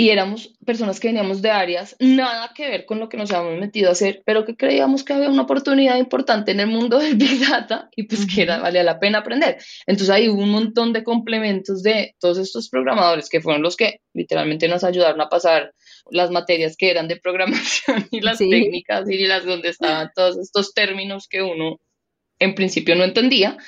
[0.00, 3.60] y éramos personas que veníamos de áreas nada que ver con lo que nos habíamos
[3.60, 7.16] metido a hacer, pero que creíamos que había una oportunidad importante en el mundo del
[7.16, 9.58] Big Data y pues que era, valía la pena aprender.
[9.86, 14.00] Entonces ahí hubo un montón de complementos de todos estos programadores que fueron los que
[14.14, 15.74] literalmente nos ayudaron a pasar
[16.10, 20.72] las materias que eran de programación y las técnicas y las donde estaban todos estos
[20.72, 21.78] términos que uno
[22.38, 23.58] en principio no entendía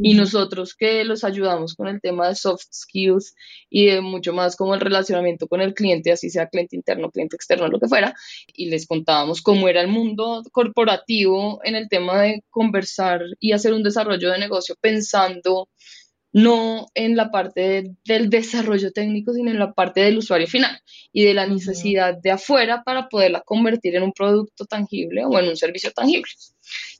[0.00, 3.34] y nosotros que los ayudamos con el tema de soft skills
[3.68, 7.36] y de mucho más como el relacionamiento con el cliente, así sea cliente interno, cliente
[7.36, 8.14] externo, lo que fuera,
[8.54, 13.72] y les contábamos cómo era el mundo corporativo en el tema de conversar y hacer
[13.72, 15.68] un desarrollo de negocio pensando
[16.32, 20.78] no en la parte del desarrollo técnico, sino en la parte del usuario final
[21.12, 25.48] y de la necesidad de afuera para poderla convertir en un producto tangible o en
[25.48, 26.30] un servicio tangible.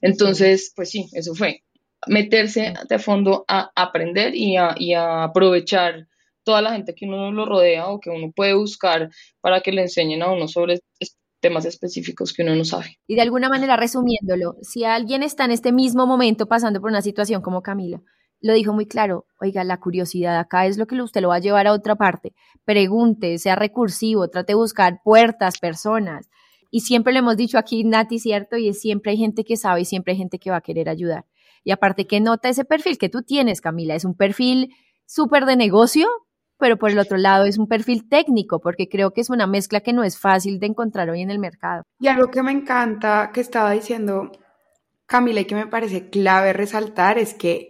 [0.01, 1.63] Entonces, pues sí, eso fue
[2.07, 6.07] meterse de fondo a aprender y a, aprovechar
[6.43, 9.09] toda la gente que uno lo rodea o que uno puede buscar
[9.41, 10.79] para que le enseñen a uno sobre
[11.39, 12.97] temas específicos que uno no sabe.
[13.07, 17.01] Y de alguna manera, resumiéndolo, si alguien está en este mismo momento pasando por una
[17.01, 18.01] situación como Camila,
[18.41, 21.39] lo dijo muy claro, oiga, la curiosidad acá es lo que usted lo va a
[21.39, 22.33] llevar a otra parte.
[22.63, 26.29] Pregunte, sea recursivo, trate de buscar puertas, personas.
[26.71, 28.55] Y siempre le hemos dicho aquí, Nati, ¿cierto?
[28.55, 30.87] Y es siempre hay gente que sabe y siempre hay gente que va a querer
[30.87, 31.25] ayudar.
[31.63, 33.95] Y aparte, ¿qué nota ese perfil que tú tienes, Camila?
[33.95, 34.73] Es un perfil
[35.05, 36.07] súper de negocio,
[36.57, 39.81] pero por el otro lado es un perfil técnico, porque creo que es una mezcla
[39.81, 41.83] que no es fácil de encontrar hoy en el mercado.
[41.99, 44.31] Y algo que me encanta que estaba diciendo
[45.05, 47.69] Camila y que me parece clave resaltar es que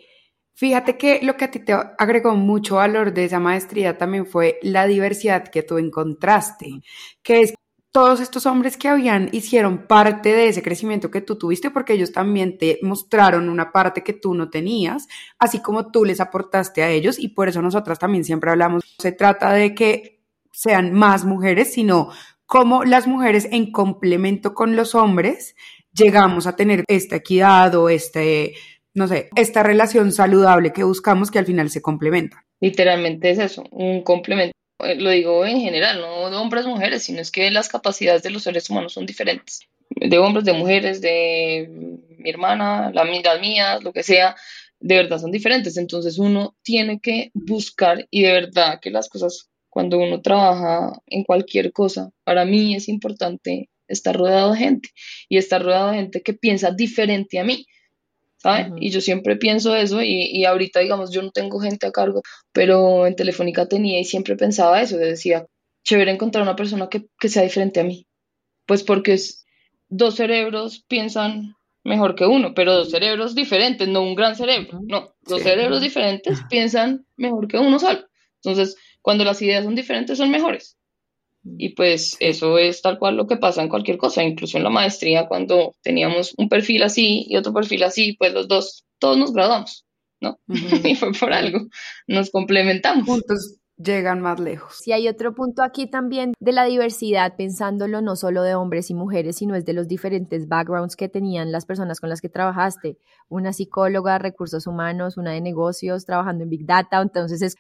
[0.56, 4.60] fíjate que lo que a ti te agregó mucho valor de esa maestría también fue
[4.62, 6.82] la diversidad que tú encontraste,
[7.24, 7.54] que es
[7.92, 12.12] todos estos hombres que habían hicieron parte de ese crecimiento que tú tuviste porque ellos
[12.12, 15.08] también te mostraron una parte que tú no tenías,
[15.40, 19.12] así como tú les aportaste a ellos y por eso nosotras también siempre hablamos, se
[19.12, 20.22] trata de que
[20.52, 22.12] sean más mujeres, sino
[22.46, 25.56] cómo las mujeres en complemento con los hombres
[25.94, 28.54] llegamos a tener esta equidad o este,
[28.94, 32.46] no sé, esta relación saludable que buscamos que al final se complementa.
[32.60, 37.32] Literalmente es eso, un complemento lo digo en general, no de hombres mujeres, sino es
[37.32, 41.70] que las capacidades de los seres humanos son diferentes, de hombres, de mujeres, de
[42.18, 44.36] mi hermana, las mías, lo que sea,
[44.80, 45.78] de verdad son diferentes.
[45.78, 51.24] Entonces uno tiene que buscar y de verdad que las cosas, cuando uno trabaja en
[51.24, 54.90] cualquier cosa, para mí es importante estar rodeado de gente
[55.28, 57.66] y estar rodeado de gente que piensa diferente a mí.
[58.40, 58.72] ¿Sabes?
[58.78, 62.22] Y yo siempre pienso eso y, y, ahorita, digamos, yo no tengo gente a cargo,
[62.52, 65.46] pero en Telefónica tenía y siempre pensaba eso, decía,
[65.84, 68.08] chévere encontrar una persona que, que sea diferente a mí,
[68.66, 69.46] pues porque es,
[69.90, 75.14] dos cerebros piensan mejor que uno, pero dos cerebros diferentes, no un gran cerebro, no,
[75.22, 78.08] dos cerebros diferentes piensan mejor que uno solo.
[78.42, 80.79] Entonces, cuando las ideas son diferentes, son mejores.
[81.44, 84.70] Y pues eso es tal cual lo que pasa en cualquier cosa, incluso en la
[84.70, 89.34] maestría, cuando teníamos un perfil así y otro perfil así, pues los dos, todos nos
[89.34, 89.86] graduamos,
[90.22, 90.40] ¿no?
[90.84, 91.68] y fue por algo,
[92.08, 93.06] nos complementamos.
[93.06, 94.76] Juntos llegan más lejos.
[94.76, 98.94] Si hay otro punto aquí también de la diversidad, pensándolo no solo de hombres y
[98.94, 102.98] mujeres, sino es de los diferentes backgrounds que tenían las personas con las que trabajaste.
[103.30, 107.02] Una psicóloga, recursos humanos, una de negocios, trabajando en Big Data.
[107.02, 107.56] Entonces es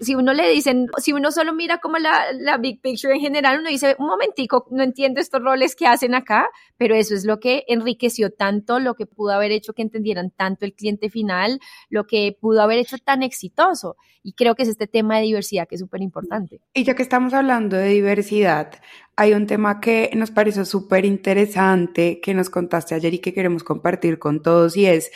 [0.00, 3.60] si uno le dicen, si uno solo mira como la, la, big picture en general,
[3.60, 7.38] uno dice, un momentico, no entiendo estos roles que hacen acá, pero eso es lo
[7.40, 12.06] que enriqueció tanto, lo que pudo haber hecho que entendieran tanto el cliente final, lo
[12.06, 13.96] que pudo haber hecho tan exitoso.
[14.22, 16.60] Y creo que es este tema de diversidad que es súper importante.
[16.74, 18.72] Y ya que estamos hablando de diversidad,
[19.14, 23.62] hay un tema que nos pareció súper interesante, que nos contaste ayer y que queremos
[23.62, 25.12] compartir con todos, y es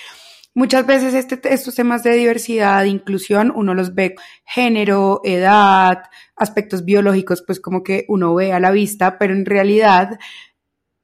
[0.55, 6.03] Muchas veces este, estos temas de diversidad, inclusión, uno los ve género, edad,
[6.35, 10.19] aspectos biológicos, pues como que uno ve a la vista, pero en realidad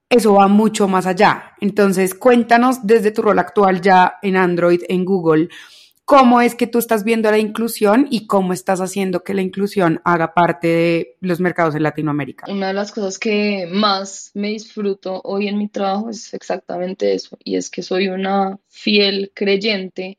[0.08, 1.54] eso va mucho más allá.
[1.60, 5.48] Entonces, cuéntanos desde tu rol actual ya en Android, en Google,
[6.06, 10.00] cómo es que tú estás viendo la inclusión y cómo estás haciendo que la inclusión
[10.04, 12.46] haga parte de los mercados en Latinoamérica.
[12.48, 17.36] Una de las cosas que más me disfruto hoy en mi trabajo es exactamente eso,
[17.42, 20.16] y es que soy una fiel creyente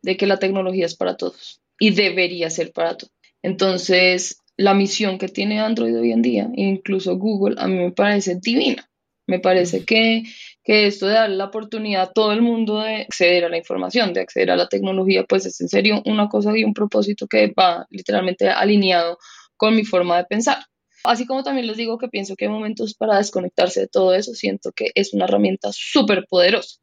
[0.00, 3.12] de que la tecnología es para todos y debería ser para todos.
[3.42, 8.36] Entonces, la misión que tiene Android hoy en día, incluso Google, a mí me parece
[8.40, 8.88] divina.
[9.26, 10.22] Me parece que
[10.68, 14.12] que esto de dar la oportunidad a todo el mundo de acceder a la información,
[14.12, 17.54] de acceder a la tecnología, pues es en serio una cosa y un propósito que
[17.58, 19.16] va literalmente alineado
[19.56, 20.58] con mi forma de pensar.
[21.04, 24.34] Así como también les digo que pienso que hay momentos para desconectarse de todo eso,
[24.34, 26.80] siento que es una herramienta súper poderosa.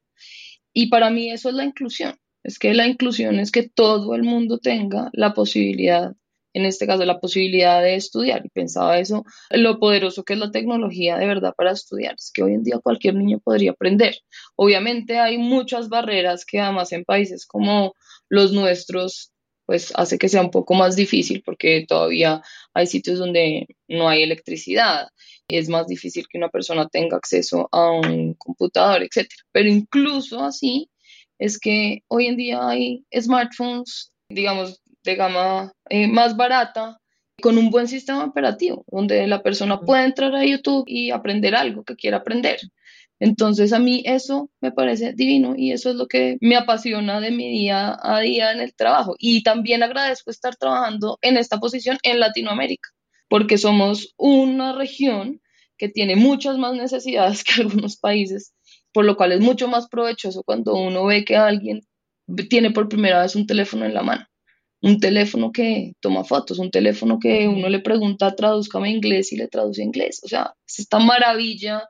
[0.74, 2.16] Y para mí eso es la inclusión.
[2.42, 6.16] Es que la inclusión es que todo el mundo tenga la posibilidad
[6.56, 10.52] en este caso la posibilidad de estudiar y pensaba eso, lo poderoso que es la
[10.52, 14.16] tecnología de verdad para estudiar, es que hoy en día cualquier niño podría aprender.
[14.56, 17.94] Obviamente hay muchas barreras que además en países como
[18.30, 19.32] los nuestros
[19.66, 22.42] pues hace que sea un poco más difícil porque todavía
[22.74, 25.10] hay sitios donde no hay electricidad,
[25.50, 29.28] es más difícil que una persona tenga acceso a un computador, etc.
[29.52, 30.90] Pero incluso así
[31.38, 37.00] es que hoy en día hay smartphones, digamos, de gama eh, más barata
[37.42, 41.84] con un buen sistema operativo, donde la persona puede entrar a YouTube y aprender algo
[41.84, 42.60] que quiera aprender.
[43.20, 47.32] Entonces a mí eso me parece divino y eso es lo que me apasiona de
[47.32, 49.16] mi día a día en el trabajo.
[49.18, 52.90] Y también agradezco estar trabajando en esta posición en Latinoamérica,
[53.30, 55.42] porque somos una región
[55.78, 58.54] que tiene muchas más necesidades que algunos países,
[58.92, 61.82] por lo cual es mucho más provechoso cuando uno ve que alguien
[62.50, 64.26] tiene por primera vez un teléfono en la mano
[64.86, 69.48] un teléfono que toma fotos, un teléfono que uno le pregunta, tradúzcame inglés y le
[69.48, 70.22] traduce inglés.
[70.24, 71.88] O sea, es esta maravilla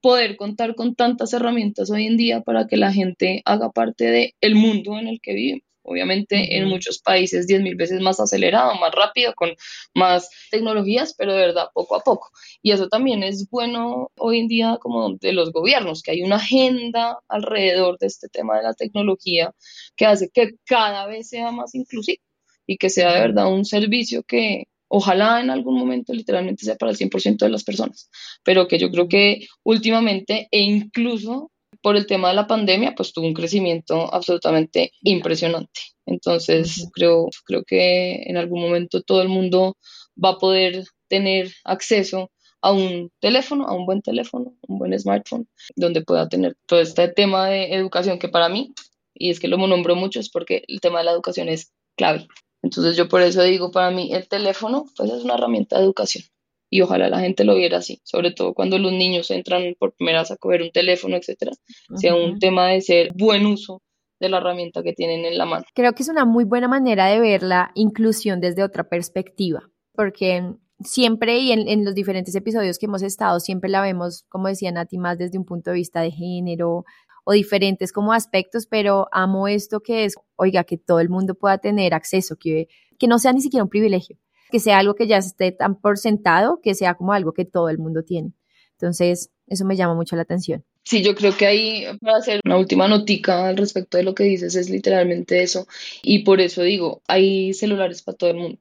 [0.00, 4.32] poder contar con tantas herramientas hoy en día para que la gente haga parte del
[4.40, 5.62] el mundo en el que vivimos.
[5.84, 9.50] Obviamente en muchos países diez mil veces más acelerado, más rápido, con
[9.94, 12.30] más tecnologías, pero de verdad poco a poco.
[12.60, 16.36] Y eso también es bueno hoy en día como de los gobiernos, que hay una
[16.36, 19.52] agenda alrededor de este tema de la tecnología
[19.96, 22.22] que hace que cada vez sea más inclusivo
[22.66, 26.92] y que sea de verdad un servicio que ojalá en algún momento literalmente sea para
[26.92, 28.10] el 100% de las personas,
[28.44, 33.12] pero que yo creo que últimamente e incluso por el tema de la pandemia, pues
[33.12, 35.80] tuvo un crecimiento absolutamente impresionante.
[36.06, 39.76] Entonces, creo, creo que en algún momento todo el mundo
[40.22, 45.48] va a poder tener acceso a un teléfono, a un buen teléfono, un buen smartphone,
[45.74, 48.72] donde pueda tener todo este tema de educación que para mí,
[49.14, 52.28] y es que lo nombro mucho, es porque el tema de la educación es clave.
[52.62, 56.24] Entonces yo por eso digo, para mí el teléfono pues es una herramienta de educación
[56.72, 60.20] y ojalá la gente lo viera así, sobre todo cuando los niños entran por primera
[60.20, 61.52] vez a coger un teléfono, etcétera,
[61.96, 63.82] sea un tema de ser buen uso
[64.18, 65.64] de la herramienta que tienen en la mano.
[65.74, 70.54] Creo que es una muy buena manera de ver la inclusión desde otra perspectiva, porque
[70.82, 74.72] siempre y en, en, los diferentes episodios que hemos estado, siempre la vemos, como decía
[74.72, 76.86] Nati, más desde un punto de vista de género
[77.24, 81.58] o diferentes como aspectos, pero amo esto que es, oiga, que todo el mundo pueda
[81.58, 84.18] tener acceso, que, que no sea ni siquiera un privilegio,
[84.50, 87.68] que sea algo que ya esté tan por sentado, que sea como algo que todo
[87.68, 88.32] el mundo tiene.
[88.72, 90.64] Entonces, eso me llama mucho la atención.
[90.84, 94.24] Sí, yo creo que ahí, para hacer una última notica al respecto de lo que
[94.24, 95.68] dices, es literalmente eso.
[96.02, 98.58] Y por eso digo, hay celulares para todo el mundo.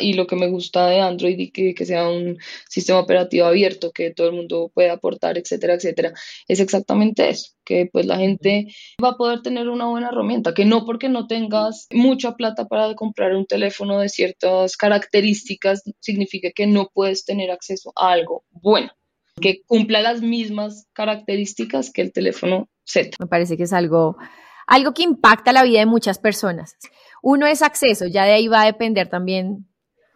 [0.00, 3.92] Y lo que me gusta de Android y que, que, sea un sistema operativo abierto,
[3.92, 6.12] que todo el mundo pueda aportar, etcétera, etcétera,
[6.48, 8.68] es exactamente eso, que pues la gente
[9.02, 12.94] va a poder tener una buena herramienta, que no porque no tengas mucha plata para
[12.94, 18.90] comprar un teléfono de ciertas características significa que no puedes tener acceso a algo bueno
[19.40, 23.16] que cumpla las mismas características que el teléfono Z.
[23.18, 24.16] Me parece que es algo,
[24.66, 26.76] algo que impacta la vida de muchas personas.
[27.22, 29.66] Uno es acceso, ya de ahí va a depender también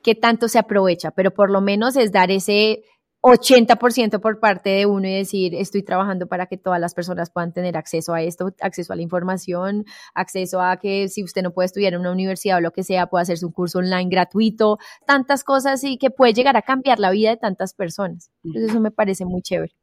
[0.08, 2.82] qué tanto se aprovecha, pero por lo menos es dar ese
[3.20, 7.52] 80% por parte de uno y decir, estoy trabajando para que todas las personas puedan
[7.52, 11.66] tener acceso a esto, acceso a la información, acceso a que si usted no puede
[11.66, 15.44] estudiar en una universidad o lo que sea, pueda hacerse un curso online gratuito, tantas
[15.44, 18.30] cosas y que puede llegar a cambiar la vida de tantas personas.
[18.44, 19.74] Entonces eso me parece muy chévere.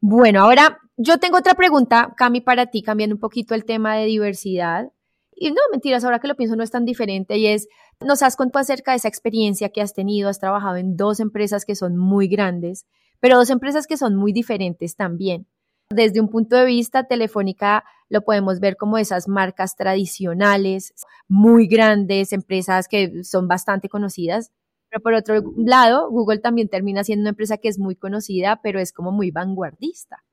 [0.00, 4.04] Bueno, ahora yo tengo otra pregunta, Cami, para ti, cambiando un poquito el tema de
[4.04, 4.92] diversidad.
[5.34, 7.66] Y no, mentiras, ahora que lo pienso no es tan diferente y es,
[8.04, 11.64] nos has contado acerca de esa experiencia que has tenido, has trabajado en dos empresas
[11.64, 12.86] que son muy grandes,
[13.20, 15.46] pero dos empresas que son muy diferentes también.
[15.90, 20.94] Desde un punto de vista telefónica lo podemos ver como esas marcas tradicionales,
[21.28, 24.52] muy grandes, empresas que son bastante conocidas,
[24.90, 28.80] pero por otro lado, Google también termina siendo una empresa que es muy conocida, pero
[28.80, 30.24] es como muy vanguardista.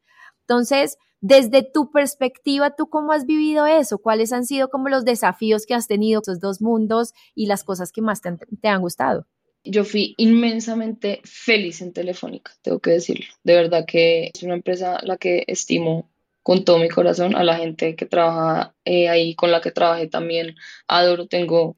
[0.47, 3.97] Entonces, desde tu perspectiva, ¿tú cómo has vivido eso?
[3.97, 7.91] ¿Cuáles han sido como los desafíos que has tenido esos dos mundos y las cosas
[7.91, 9.25] que más te han, gustado?
[9.63, 13.25] Yo fui inmensamente feliz en Telefónica, tengo que decirlo.
[13.43, 16.11] De verdad que es una empresa la que estimo
[16.43, 20.05] con todo mi corazón, a la gente que trabaja eh, ahí, con la que trabajé
[20.05, 20.55] también,
[20.87, 21.75] adoro, tengo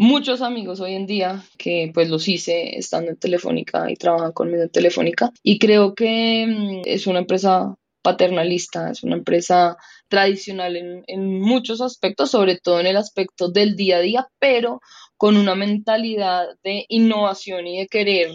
[0.00, 4.62] muchos amigos hoy en día que pues los hice estando en Telefónica y trabajan conmigo
[4.62, 5.30] en Telefónica.
[5.42, 9.76] Y creo que mm, es una empresa paternalista, es una empresa
[10.08, 14.80] tradicional en, muchos aspectos, sobre todo en el aspecto del día a día, pero
[15.18, 18.30] con una mentalidad de innovación y de querer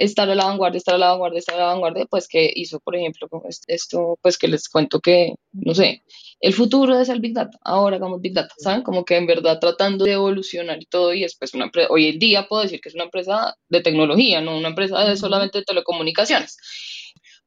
[0.00, 2.80] estar a la vanguardia, estar a la vanguardia, estar a la vanguardia, pues que hizo,
[2.80, 3.28] por ejemplo,
[3.66, 6.02] esto, pues que les cuento que, no sé,
[6.40, 8.82] el futuro es el Big Data, ahora hagamos Big Data, ¿saben?
[8.82, 12.18] Como que en verdad tratando de evolucionar y todo, y después una empresa, hoy en
[12.18, 15.64] día puedo decir que es una empresa de tecnología, no una empresa de solamente de
[15.64, 16.56] telecomunicaciones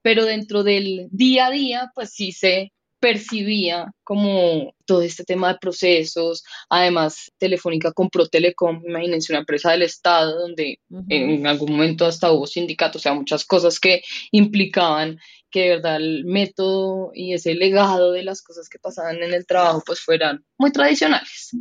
[0.03, 5.59] pero dentro del día a día, pues sí se percibía como todo este tema de
[5.59, 6.45] procesos.
[6.69, 12.47] Además, Telefónica compró Telecom, imagínense una empresa del Estado donde en algún momento hasta hubo
[12.47, 15.19] sindicatos, o sea, muchas cosas que implicaban
[15.51, 19.45] que de verdad el método y ese legado de las cosas que pasaban en el
[19.45, 21.51] trabajo pues fueran muy tradicionales.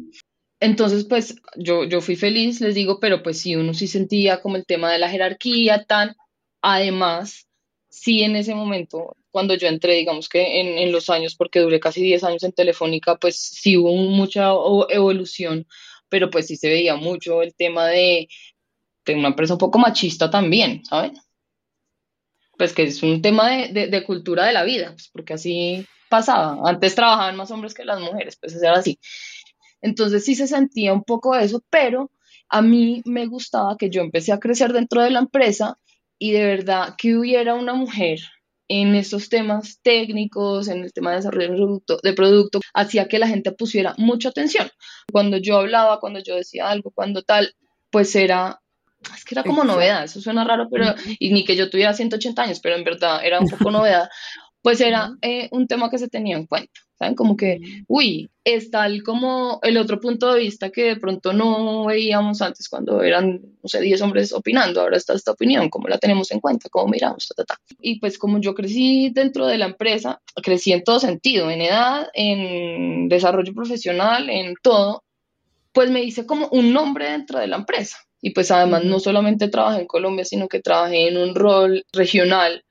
[0.61, 4.55] Entonces, pues yo, yo fui feliz, les digo, pero pues sí, uno sí sentía como
[4.55, 6.14] el tema de la jerarquía, tan,
[6.61, 7.48] además,
[7.88, 12.03] sí en ese momento, cuando yo entré, digamos que en, los años, porque duré casi
[12.03, 14.51] 10 años en Telefónica, pues sí hubo mucha
[14.90, 15.66] evolución,
[16.09, 18.29] pero pues sí se veía mucho el tema de,
[19.07, 21.14] de una empresa un poco machista también, ¿saben?
[22.59, 26.59] Pues que es un tema de, cultura de la vida, pues porque así pasaba.
[26.68, 29.01] Antes trabajaban más hombres que las mujeres, pues era así.
[29.81, 32.11] Entonces sí se sentía un poco eso, pero
[32.51, 35.79] a mí me gustaba que yo empecé a crecer dentro de la empresa
[36.18, 38.21] y de verdad que hubiera una mujer
[38.72, 43.18] en estos temas técnicos, en el tema de desarrollo de producto, de producto, hacía que
[43.18, 44.70] la gente pusiera mucha atención.
[45.12, 47.54] Cuando yo hablaba, cuando yo decía algo, cuando tal,
[47.90, 48.62] pues era,
[49.14, 52.42] es que era como novedad, eso suena raro, pero, y ni que yo tuviera 180
[52.42, 54.08] años, pero en verdad era un poco novedad,
[54.62, 56.80] pues era eh, un tema que se tenía en cuenta.
[57.03, 57.15] ¿Saben?
[57.17, 61.87] Como que, uy, es tal como el otro punto de vista que de pronto no
[61.87, 65.99] veíamos antes cuando eran, no sé, 10 hombres opinando, ahora está esta opinión, cómo la
[65.99, 67.61] tenemos en cuenta, cómo miramos, ta, ta, ta.
[67.81, 72.09] Y pues como yo crecí dentro de la empresa, crecí en todo sentido, en edad,
[72.15, 75.03] en desarrollo profesional, en todo,
[75.73, 77.99] pues me hice como un nombre dentro de la empresa.
[78.21, 82.62] Y pues además no solamente trabajé en Colombia, sino que trabajé en un rol regional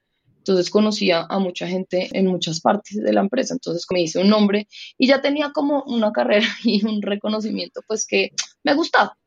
[0.41, 3.53] entonces conocía a mucha gente en muchas partes de la empresa.
[3.53, 8.07] Entonces me hice un nombre y ya tenía como una carrera y un reconocimiento pues
[8.07, 8.31] que
[8.63, 9.17] me gustaba.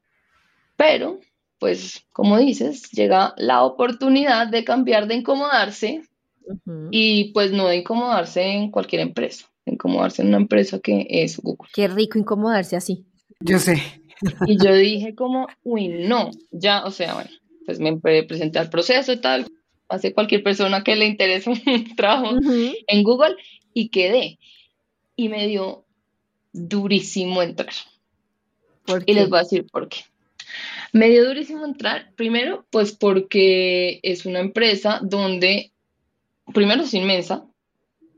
[0.76, 1.20] Pero,
[1.60, 6.02] pues como dices, llega la oportunidad de cambiar de incomodarse
[6.90, 11.70] y pues no de incomodarse en cualquier empresa, incomodarse en una empresa que es Google.
[11.72, 13.06] Qué rico incomodarse así.
[13.38, 13.80] Yo sé.
[14.46, 17.30] Y yo dije como, uy, no, ya, o sea, bueno,
[17.66, 19.46] pues me presenté al proceso y tal,
[19.88, 22.36] hace cualquier persona que le interese un trabajo
[22.86, 23.36] en Google
[23.72, 24.38] y quedé.
[25.16, 25.84] Y me dio
[26.52, 27.72] durísimo entrar.
[29.06, 29.98] y les voy a decir por qué.
[30.92, 35.72] Me dio durísimo entrar, primero, pues porque es una empresa donde,
[36.52, 37.44] primero es inmensa,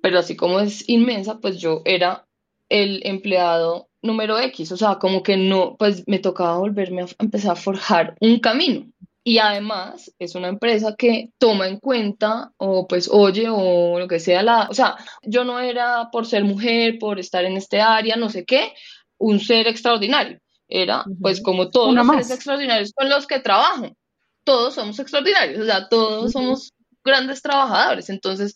[0.02, 2.26] pero así como es inmensa, pues yo era
[2.68, 7.52] el empleado número X, o sea, como que no, pues me tocaba volverme a empezar
[7.52, 8.86] a forjar un camino.
[9.28, 14.20] Y además es una empresa que toma en cuenta o pues oye o lo que
[14.20, 18.14] sea la, o sea, yo no era por ser mujer, por estar en este área,
[18.14, 18.72] no sé qué,
[19.18, 20.38] un ser extraordinario.
[20.68, 23.96] Era pues como todos los seres extraordinarios con los que trabajo.
[24.44, 26.72] Todos somos extraordinarios, o sea, todos somos
[27.04, 28.08] grandes trabajadores.
[28.10, 28.54] Entonces,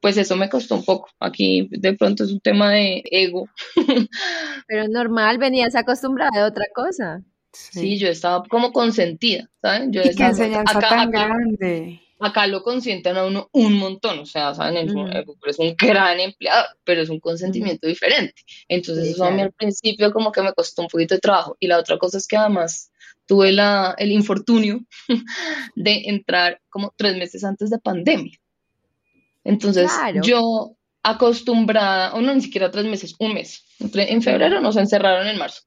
[0.00, 1.08] pues eso me costó un poco.
[1.18, 3.48] Aquí de pronto es un tema de ego.
[4.68, 7.24] Pero normal, venías acostumbrada a otra cosa.
[7.52, 7.98] Sí.
[7.98, 9.92] yo estaba como consentida, ¿saben?
[9.92, 12.00] Yo y qué enseñanza tan grande.
[12.18, 14.88] Acá lo consienten a uno un montón, o sea, ¿saben?
[14.88, 18.42] Es, un, es un gran empleado, pero es un consentimiento diferente.
[18.68, 21.56] Entonces, eso a mí al principio como que me costó un poquito de trabajo.
[21.58, 22.92] Y la otra cosa es que además
[23.26, 24.80] tuve la, el infortunio
[25.74, 28.38] de entrar como tres meses antes de pandemia.
[29.44, 29.90] Entonces,
[30.22, 33.64] yo acostumbrada, o no, ni siquiera tres meses, un mes.
[33.80, 35.62] en febrero nos encerraron en marzo.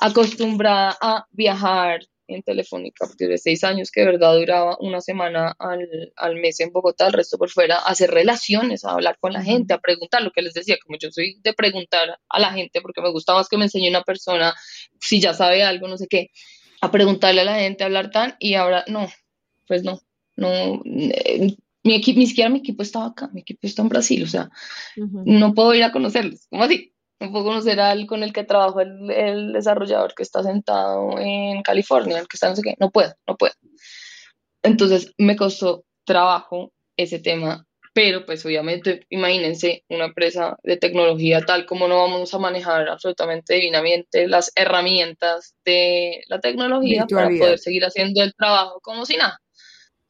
[0.00, 2.00] Acostumbrada a viajar
[2.34, 6.60] en Telefónica porque de seis años que de verdad duraba una semana al, al, mes
[6.60, 9.78] en Bogotá, el resto por fuera, a hacer relaciones, a hablar con la gente, a
[9.78, 13.10] preguntar, lo que les decía, como yo soy de preguntar a la gente porque me
[13.10, 14.54] gusta más que me enseñe una persona
[15.00, 16.30] si ya sabe algo, no sé qué,
[16.80, 19.08] a preguntarle a la gente, a hablar tan, y ahora no,
[19.66, 20.00] pues no,
[20.36, 24.22] no, eh, mi equipo, ni siquiera mi equipo estaba acá, mi equipo está en Brasil,
[24.22, 24.50] o sea,
[24.96, 26.92] no puedo ir a conocerlos, ¿cómo así?
[27.20, 31.62] No puedo conocer al con el que trabajo el, el, desarrollador que está sentado en
[31.62, 33.52] California, el que está no sé qué, no puedo, no puedo.
[34.62, 41.66] Entonces me costó trabajo ese tema, pero pues obviamente imagínense una empresa de tecnología tal
[41.66, 47.84] como no vamos a manejar absolutamente divinamente las herramientas de la tecnología para poder seguir
[47.84, 49.40] haciendo el trabajo como si nada.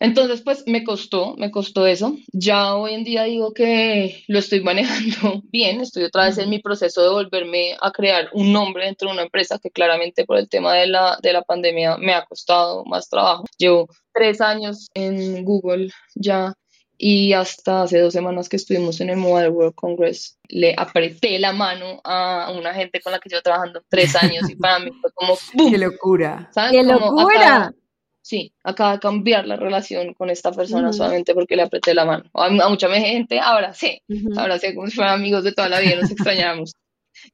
[0.01, 2.17] Entonces, pues me costó, me costó eso.
[2.33, 6.59] Ya hoy en día digo que lo estoy manejando bien, estoy otra vez en mi
[6.59, 10.49] proceso de volverme a crear un nombre dentro de una empresa que claramente por el
[10.49, 13.45] tema de la, de la pandemia me ha costado más trabajo.
[13.59, 16.55] Llevo tres años en Google ya
[16.97, 21.53] y hasta hace dos semanas que estuvimos en el Mobile World Congress le apreté la
[21.53, 25.11] mano a una gente con la que yo trabajando tres años y para mí fue
[25.13, 25.71] como ¡boom!
[25.73, 26.51] ¡Qué locura!
[26.71, 27.73] ¡Qué locura!
[28.23, 32.25] Sí, acaba de cambiar la relación con esta persona solamente porque le apreté la mano.
[32.35, 34.03] A, mucha gente ahora sí,
[34.37, 36.75] ahora sí, como si fueran amigos de toda la vida, nos extrañamos.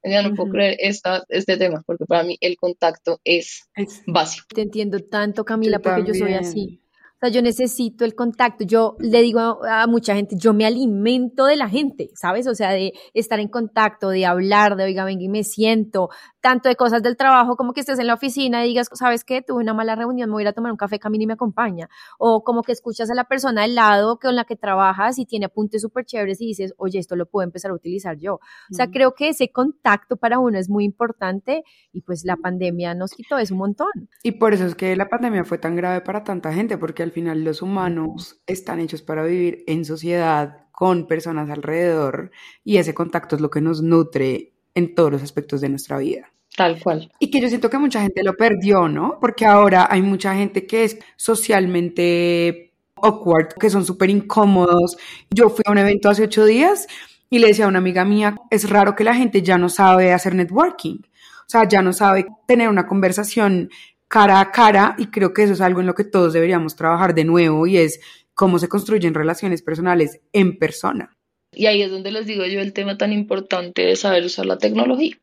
[0.03, 3.69] Ya no puedo creer esta, este tema, porque para mí el contacto es,
[4.05, 4.47] básico.
[4.53, 6.81] Te entiendo tanto, Camila, porque yo soy así.
[7.17, 8.63] O sea, yo necesito el contacto.
[8.63, 12.45] Yo le digo a, mucha gente, yo me alimento de la gente, ¿sabes?
[12.45, 16.09] O sea, de estar en contacto, de hablar, de oiga, venga y me siento,
[16.47, 19.41] tanto de cosas del trabajo como que estés en la oficina y digas, ¿sabes qué?
[19.41, 21.33] Tuve una mala reunión, me voy a ir a tomar un café, Camila y me
[21.33, 21.89] acompaña.
[22.19, 25.47] O como que escuchas a la persona al lado con la que trabajas y tiene
[25.47, 28.35] apuntes súper chéveres y dices, oye, esto lo puedo empezar a utilizar yo.
[28.35, 32.95] O sea, creo que ese contacto para uno es muy importante y pues la pandemia
[32.95, 34.07] nos quitó eso un montón.
[34.23, 37.11] Y por eso es que la pandemia fue tan grave para tanta gente, porque al
[37.11, 42.31] final los humanos están hechos para vivir en sociedad con personas alrededor
[42.63, 46.31] y ese contacto es lo que nos nutre en todos los aspectos de nuestra vida.
[46.57, 47.11] Tal cual.
[47.19, 49.19] Y que yo siento que mucha gente lo perdió, ¿no?
[49.21, 54.97] Porque ahora hay mucha gente que es socialmente awkward, que son súper incómodos.
[55.29, 56.87] Yo fui a un evento hace ocho días
[57.29, 60.13] y le decía a una amiga mía, es raro que la gente ya no sabe
[60.13, 60.95] hacer networking.
[60.95, 63.69] O sea, ya no sabe tener una conversación
[64.07, 67.13] cara a cara y creo que eso es algo en lo que todos deberíamos trabajar
[67.13, 67.99] de nuevo y es
[68.33, 71.15] cómo se construyen relaciones personales en persona.
[71.53, 74.57] Y ahí es donde les digo yo el tema tan importante de saber usar la
[74.57, 75.19] tecnología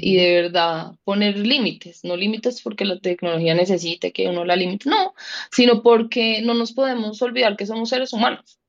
[0.00, 4.88] y de verdad poner límites, no límites porque la tecnología necesite que uno la limite,
[4.88, 5.12] no,
[5.50, 8.60] sino porque no nos podemos olvidar que somos seres humanos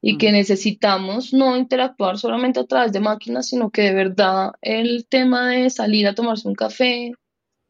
[0.00, 5.06] y que necesitamos no interactuar solamente a través de máquinas, sino que de verdad el
[5.08, 7.10] tema de salir a tomarse un café,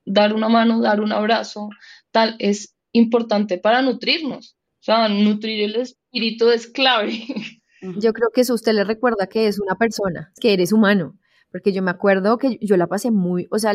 [0.05, 1.71] dar una mano, dar un abrazo,
[2.11, 4.57] tal, es importante para nutrirnos.
[4.81, 7.25] O sea, nutrir el espíritu es clave.
[7.81, 11.17] Yo creo que eso usted le recuerda que es una persona, que eres humano,
[11.51, 13.73] porque yo me acuerdo que yo la pasé muy, o sea,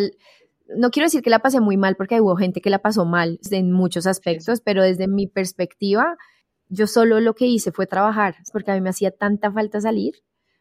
[0.78, 3.40] no quiero decir que la pasé muy mal, porque hubo gente que la pasó mal
[3.52, 6.18] en muchos aspectos, pero desde mi perspectiva,
[6.70, 10.14] yo solo lo que hice fue trabajar, porque a mí me hacía tanta falta salir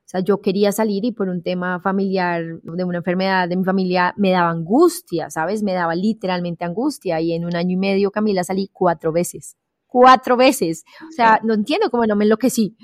[0.05, 3.65] o sea, yo quería salir y por un tema familiar, de una enfermedad de mi
[3.65, 5.63] familia, me daba angustia, ¿sabes?
[5.63, 7.21] Me daba literalmente angustia.
[7.21, 9.57] Y en un año y medio, Camila, salí cuatro veces.
[9.87, 10.85] Cuatro veces.
[11.09, 12.77] O sea, no entiendo cómo no me enloquecí.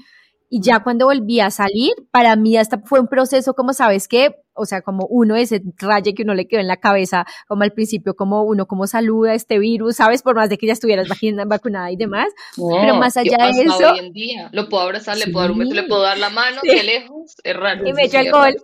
[0.48, 4.34] Y ya cuando volví a salir, para mí hasta fue un proceso como, ¿sabes qué?
[4.58, 7.72] o sea, como uno ese raye que uno le quedó en la cabeza, como al
[7.72, 10.22] principio, como uno como saluda este virus, ¿sabes?
[10.22, 11.08] Por más de que ya estuvieras
[11.46, 13.92] vacunada y demás, pero más allá de eso...
[13.92, 14.50] Hoy en día?
[14.52, 17.36] Lo puedo abrazar, le puedo dar un beso, le puedo dar la mano, de lejos,
[17.42, 17.86] es raro.
[17.88, 18.56] Y me echo alcohol.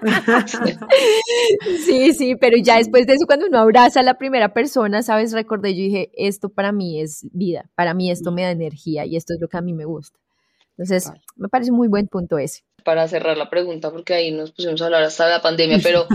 [1.84, 5.32] sí, sí, pero ya después de eso, cuando uno abraza a la primera persona, ¿sabes?
[5.32, 9.16] Recordé, yo dije, esto para mí es vida, para mí esto me da energía y
[9.16, 10.18] esto es lo que a mí me gusta.
[10.78, 12.62] Entonces, me parece muy buen punto ese.
[12.84, 16.06] Para cerrar la pregunta, porque ahí nos pusimos a hablar hasta de la pandemia, pero,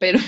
[0.00, 0.18] pero,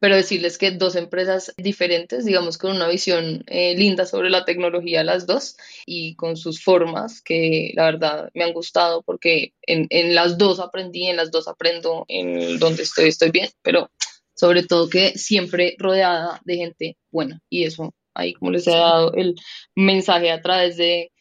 [0.00, 5.04] pero decirles que dos empresas diferentes, digamos con una visión eh, linda sobre la tecnología
[5.04, 10.16] las dos y con sus formas que la verdad me han gustado porque en, en
[10.16, 13.88] las dos aprendí, en las dos aprendo, en donde estoy estoy bien, pero
[14.34, 17.40] sobre todo que siempre rodeada de gente buena.
[17.48, 19.36] Y eso ahí como les he dado el
[19.76, 21.12] mensaje a través de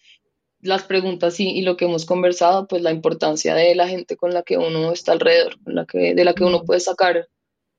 [0.65, 4.43] las preguntas y, lo que hemos conversado, pues la importancia de la gente con la
[4.43, 7.27] que uno está alrededor, con la que, de la que uno puede sacar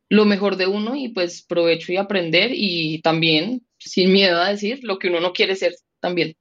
[0.09, 4.80] lo mejor de uno y pues provecho y aprender y también sin miedo a decir
[4.82, 6.37] lo que uno no quiere ser también.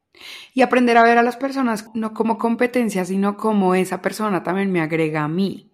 [0.53, 4.71] Y aprender a ver a las personas no como competencia, sino como esa persona también
[4.71, 5.71] me agrega a mí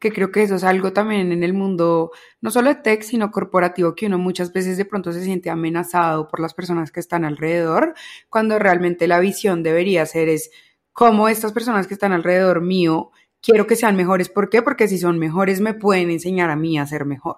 [0.00, 3.30] que creo que eso es algo también en el mundo, no solo de tech, sino
[3.30, 7.24] corporativo, que uno muchas veces de pronto se siente amenazado por las personas que están
[7.24, 7.94] alrededor,
[8.28, 10.50] cuando realmente la visión debería ser es
[10.92, 14.28] cómo estas personas que están alrededor mío, quiero que sean mejores.
[14.28, 14.62] ¿Por qué?
[14.62, 17.36] Porque si son mejores me pueden enseñar a mí a ser mejor.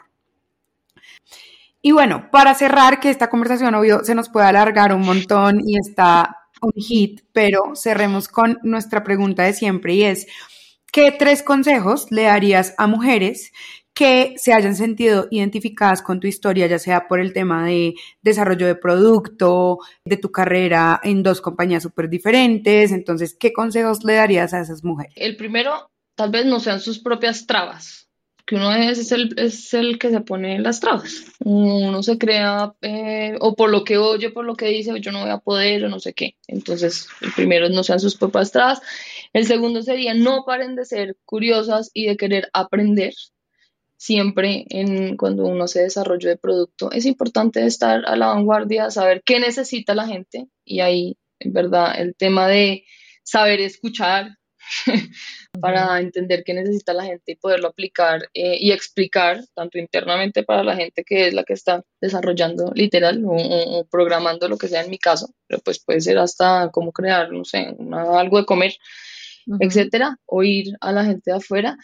[1.82, 5.76] Y bueno, para cerrar, que esta conversación obvio se nos puede alargar un montón y
[5.76, 10.28] está un hit, pero cerremos con nuestra pregunta de siempre y es,
[10.92, 13.50] ¿Qué tres consejos le darías a mujeres
[13.94, 18.66] que se hayan sentido identificadas con tu historia, ya sea por el tema de desarrollo
[18.66, 22.92] de producto, de tu carrera en dos compañías súper diferentes?
[22.92, 25.14] Entonces, ¿qué consejos le darías a esas mujeres?
[25.16, 28.10] El primero, tal vez no sean sus propias trabas,
[28.44, 31.24] que uno es el, es el que se pone las trabas.
[31.42, 35.22] Uno se crea, eh, o por lo que oye, por lo que dice, yo no
[35.22, 36.34] voy a poder, o no sé qué.
[36.48, 38.82] Entonces, el primero no sean sus propias trabas.
[39.32, 43.14] El segundo sería no paren de ser curiosas y de querer aprender.
[43.96, 49.22] Siempre en, cuando uno hace desarrollo de producto, es importante estar a la vanguardia, saber
[49.24, 50.48] qué necesita la gente.
[50.64, 52.84] Y ahí, en verdad, el tema de
[53.22, 54.38] saber escuchar
[55.60, 60.64] para entender qué necesita la gente y poderlo aplicar eh, y explicar tanto internamente para
[60.64, 64.90] la gente que es la que está desarrollando literal o, programando lo que sea en
[64.90, 68.74] mi caso, pero pues puede ser hasta cómo crear, no sé, algo de comer
[69.60, 71.76] etcétera, o ir a la gente de afuera.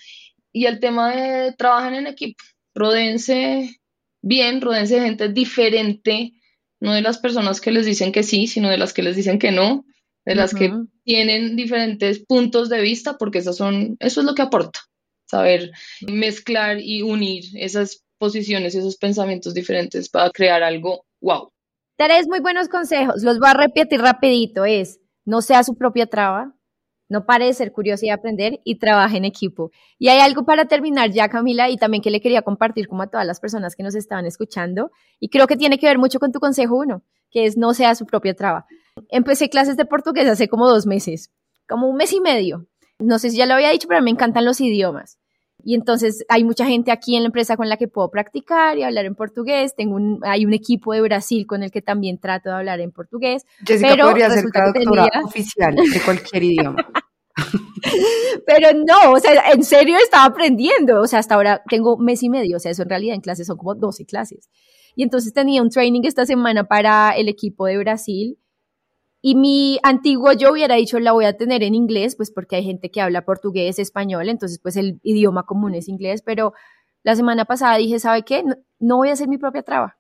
[0.53, 2.43] Y el tema de trabajar en equipo,
[2.75, 3.79] rodense
[4.23, 6.33] bien, rodense de gente diferente,
[6.81, 9.39] no de las personas que les dicen que sí, sino de las que les dicen
[9.39, 9.85] que no,
[10.25, 10.71] de las que
[11.05, 14.81] tienen diferentes puntos de vista, porque esas son, eso es lo que aporta,
[15.25, 15.73] saber
[16.07, 21.51] mezclar y unir esas posiciones, esos pensamientos diferentes para crear algo wow.
[21.97, 26.55] Tres muy buenos consejos, los voy a repetir rapidito, es no sea su propia traba,
[27.09, 29.71] no pare de ser curiosa y aprender y trabaje en equipo.
[29.99, 33.07] Y hay algo para terminar ya, Camila, y también que le quería compartir como a
[33.09, 36.33] todas las personas que nos estaban escuchando, y creo que tiene que ver mucho con
[36.33, 38.67] tu consejo uno, que es no sea su propia traba.
[39.09, 41.31] Empecé clases de portugués hace como dos meses,
[41.69, 42.67] como un mes y medio.
[42.99, 45.19] No sé si ya lo había dicho, pero me encantan los idiomas.
[45.65, 48.85] Y entonces hay mucha gente aquí en la empresa con la que puedo practicar y
[48.85, 49.75] hablar en portugués.
[49.77, 52.93] Tengo un, hay un equipo de Brasil con el que también trato de hablar en
[52.93, 53.45] portugués.
[53.67, 56.87] Jessica pero podría ser traductora oficial de cualquier idioma.
[58.47, 61.01] pero no, o sea, en serio estaba aprendiendo.
[61.01, 62.57] O sea, hasta ahora tengo mes y medio.
[62.57, 64.49] O sea, eso en realidad en clases son como 12 clases.
[64.95, 68.39] Y entonces tenía un training esta semana para el equipo de Brasil
[69.21, 72.65] y mi antiguo yo hubiera dicho la voy a tener en inglés, pues porque hay
[72.65, 76.53] gente que habla portugués, español, entonces pues el idioma común es inglés, pero
[77.03, 78.45] la semana pasada dije, ¿sabe qué?
[78.79, 79.97] No, voy a hacer mi propia traba.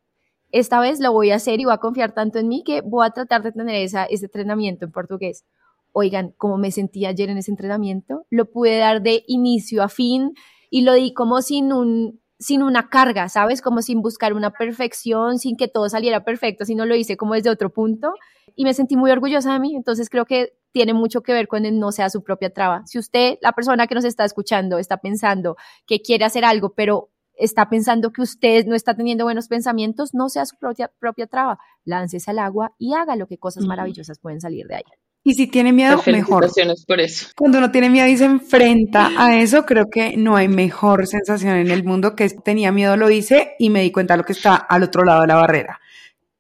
[0.50, 3.06] Esta vez lo voy a hacer y voy a confiar tanto en mí que voy
[3.06, 5.44] a tratar de tener esa, ese entrenamiento en portugués.
[5.92, 10.32] Oigan, como me sentí ayer en ese entrenamiento, lo pude dar de inicio a fin
[10.70, 13.62] y lo di como sin un, sin una carga, ¿sabes?
[13.62, 17.50] Como sin buscar una perfección, sin que todo saliera perfecto, sino lo hice como desde
[17.50, 18.14] otro punto
[18.54, 19.74] y me sentí muy orgullosa de mí.
[19.74, 22.86] Entonces creo que tiene mucho que ver con el no sea su propia traba.
[22.86, 27.10] Si usted, la persona que nos está escuchando, está pensando que quiere hacer algo, pero
[27.34, 31.58] está pensando que usted no está teniendo buenos pensamientos, no sea su propia, propia traba.
[31.84, 35.07] Lánces al agua y haga lo que cosas maravillosas pueden salir de ahí.
[35.24, 36.48] Y si tiene miedo, mejor.
[36.86, 37.28] por eso.
[37.36, 41.56] Cuando uno tiene miedo y se enfrenta a eso, creo que no hay mejor sensación
[41.56, 44.32] en el mundo que tenía miedo, lo hice y me di cuenta de lo que
[44.32, 45.80] está al otro lado de la barrera.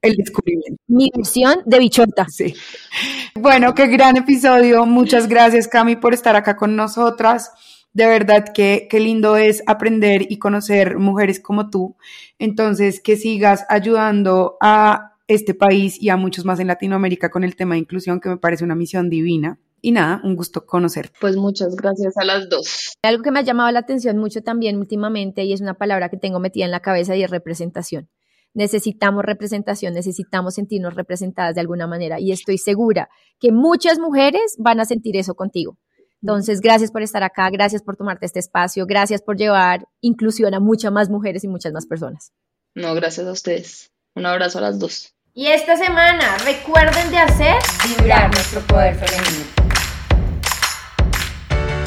[0.00, 0.80] El descubrimiento.
[0.86, 2.26] Mi visión de bichota.
[2.28, 2.54] Sí.
[3.34, 4.86] Bueno, qué gran episodio.
[4.86, 7.50] Muchas gracias, Cami, por estar acá con nosotras.
[7.92, 11.96] De verdad que qué lindo es aprender y conocer mujeres como tú.
[12.38, 17.54] Entonces, que sigas ayudando a este país y a muchos más en Latinoamérica con el
[17.54, 19.60] tema de inclusión, que me parece una misión divina.
[19.80, 21.12] Y nada, un gusto conocer.
[21.20, 22.94] Pues muchas gracias a las dos.
[23.02, 26.16] Algo que me ha llamado la atención mucho también últimamente y es una palabra que
[26.16, 28.08] tengo metida en la cabeza y es representación.
[28.54, 33.08] Necesitamos representación, necesitamos sentirnos representadas de alguna manera y estoy segura
[33.38, 35.78] que muchas mujeres van a sentir eso contigo.
[36.22, 40.60] Entonces, gracias por estar acá, gracias por tomarte este espacio, gracias por llevar inclusión a
[40.60, 42.32] muchas más mujeres y muchas más personas.
[42.74, 43.92] No, gracias a ustedes.
[44.16, 45.14] Un abrazo a las dos.
[45.38, 47.54] Y esta semana recuerden de hacer
[47.86, 49.57] vibrar nuestro poder femenino.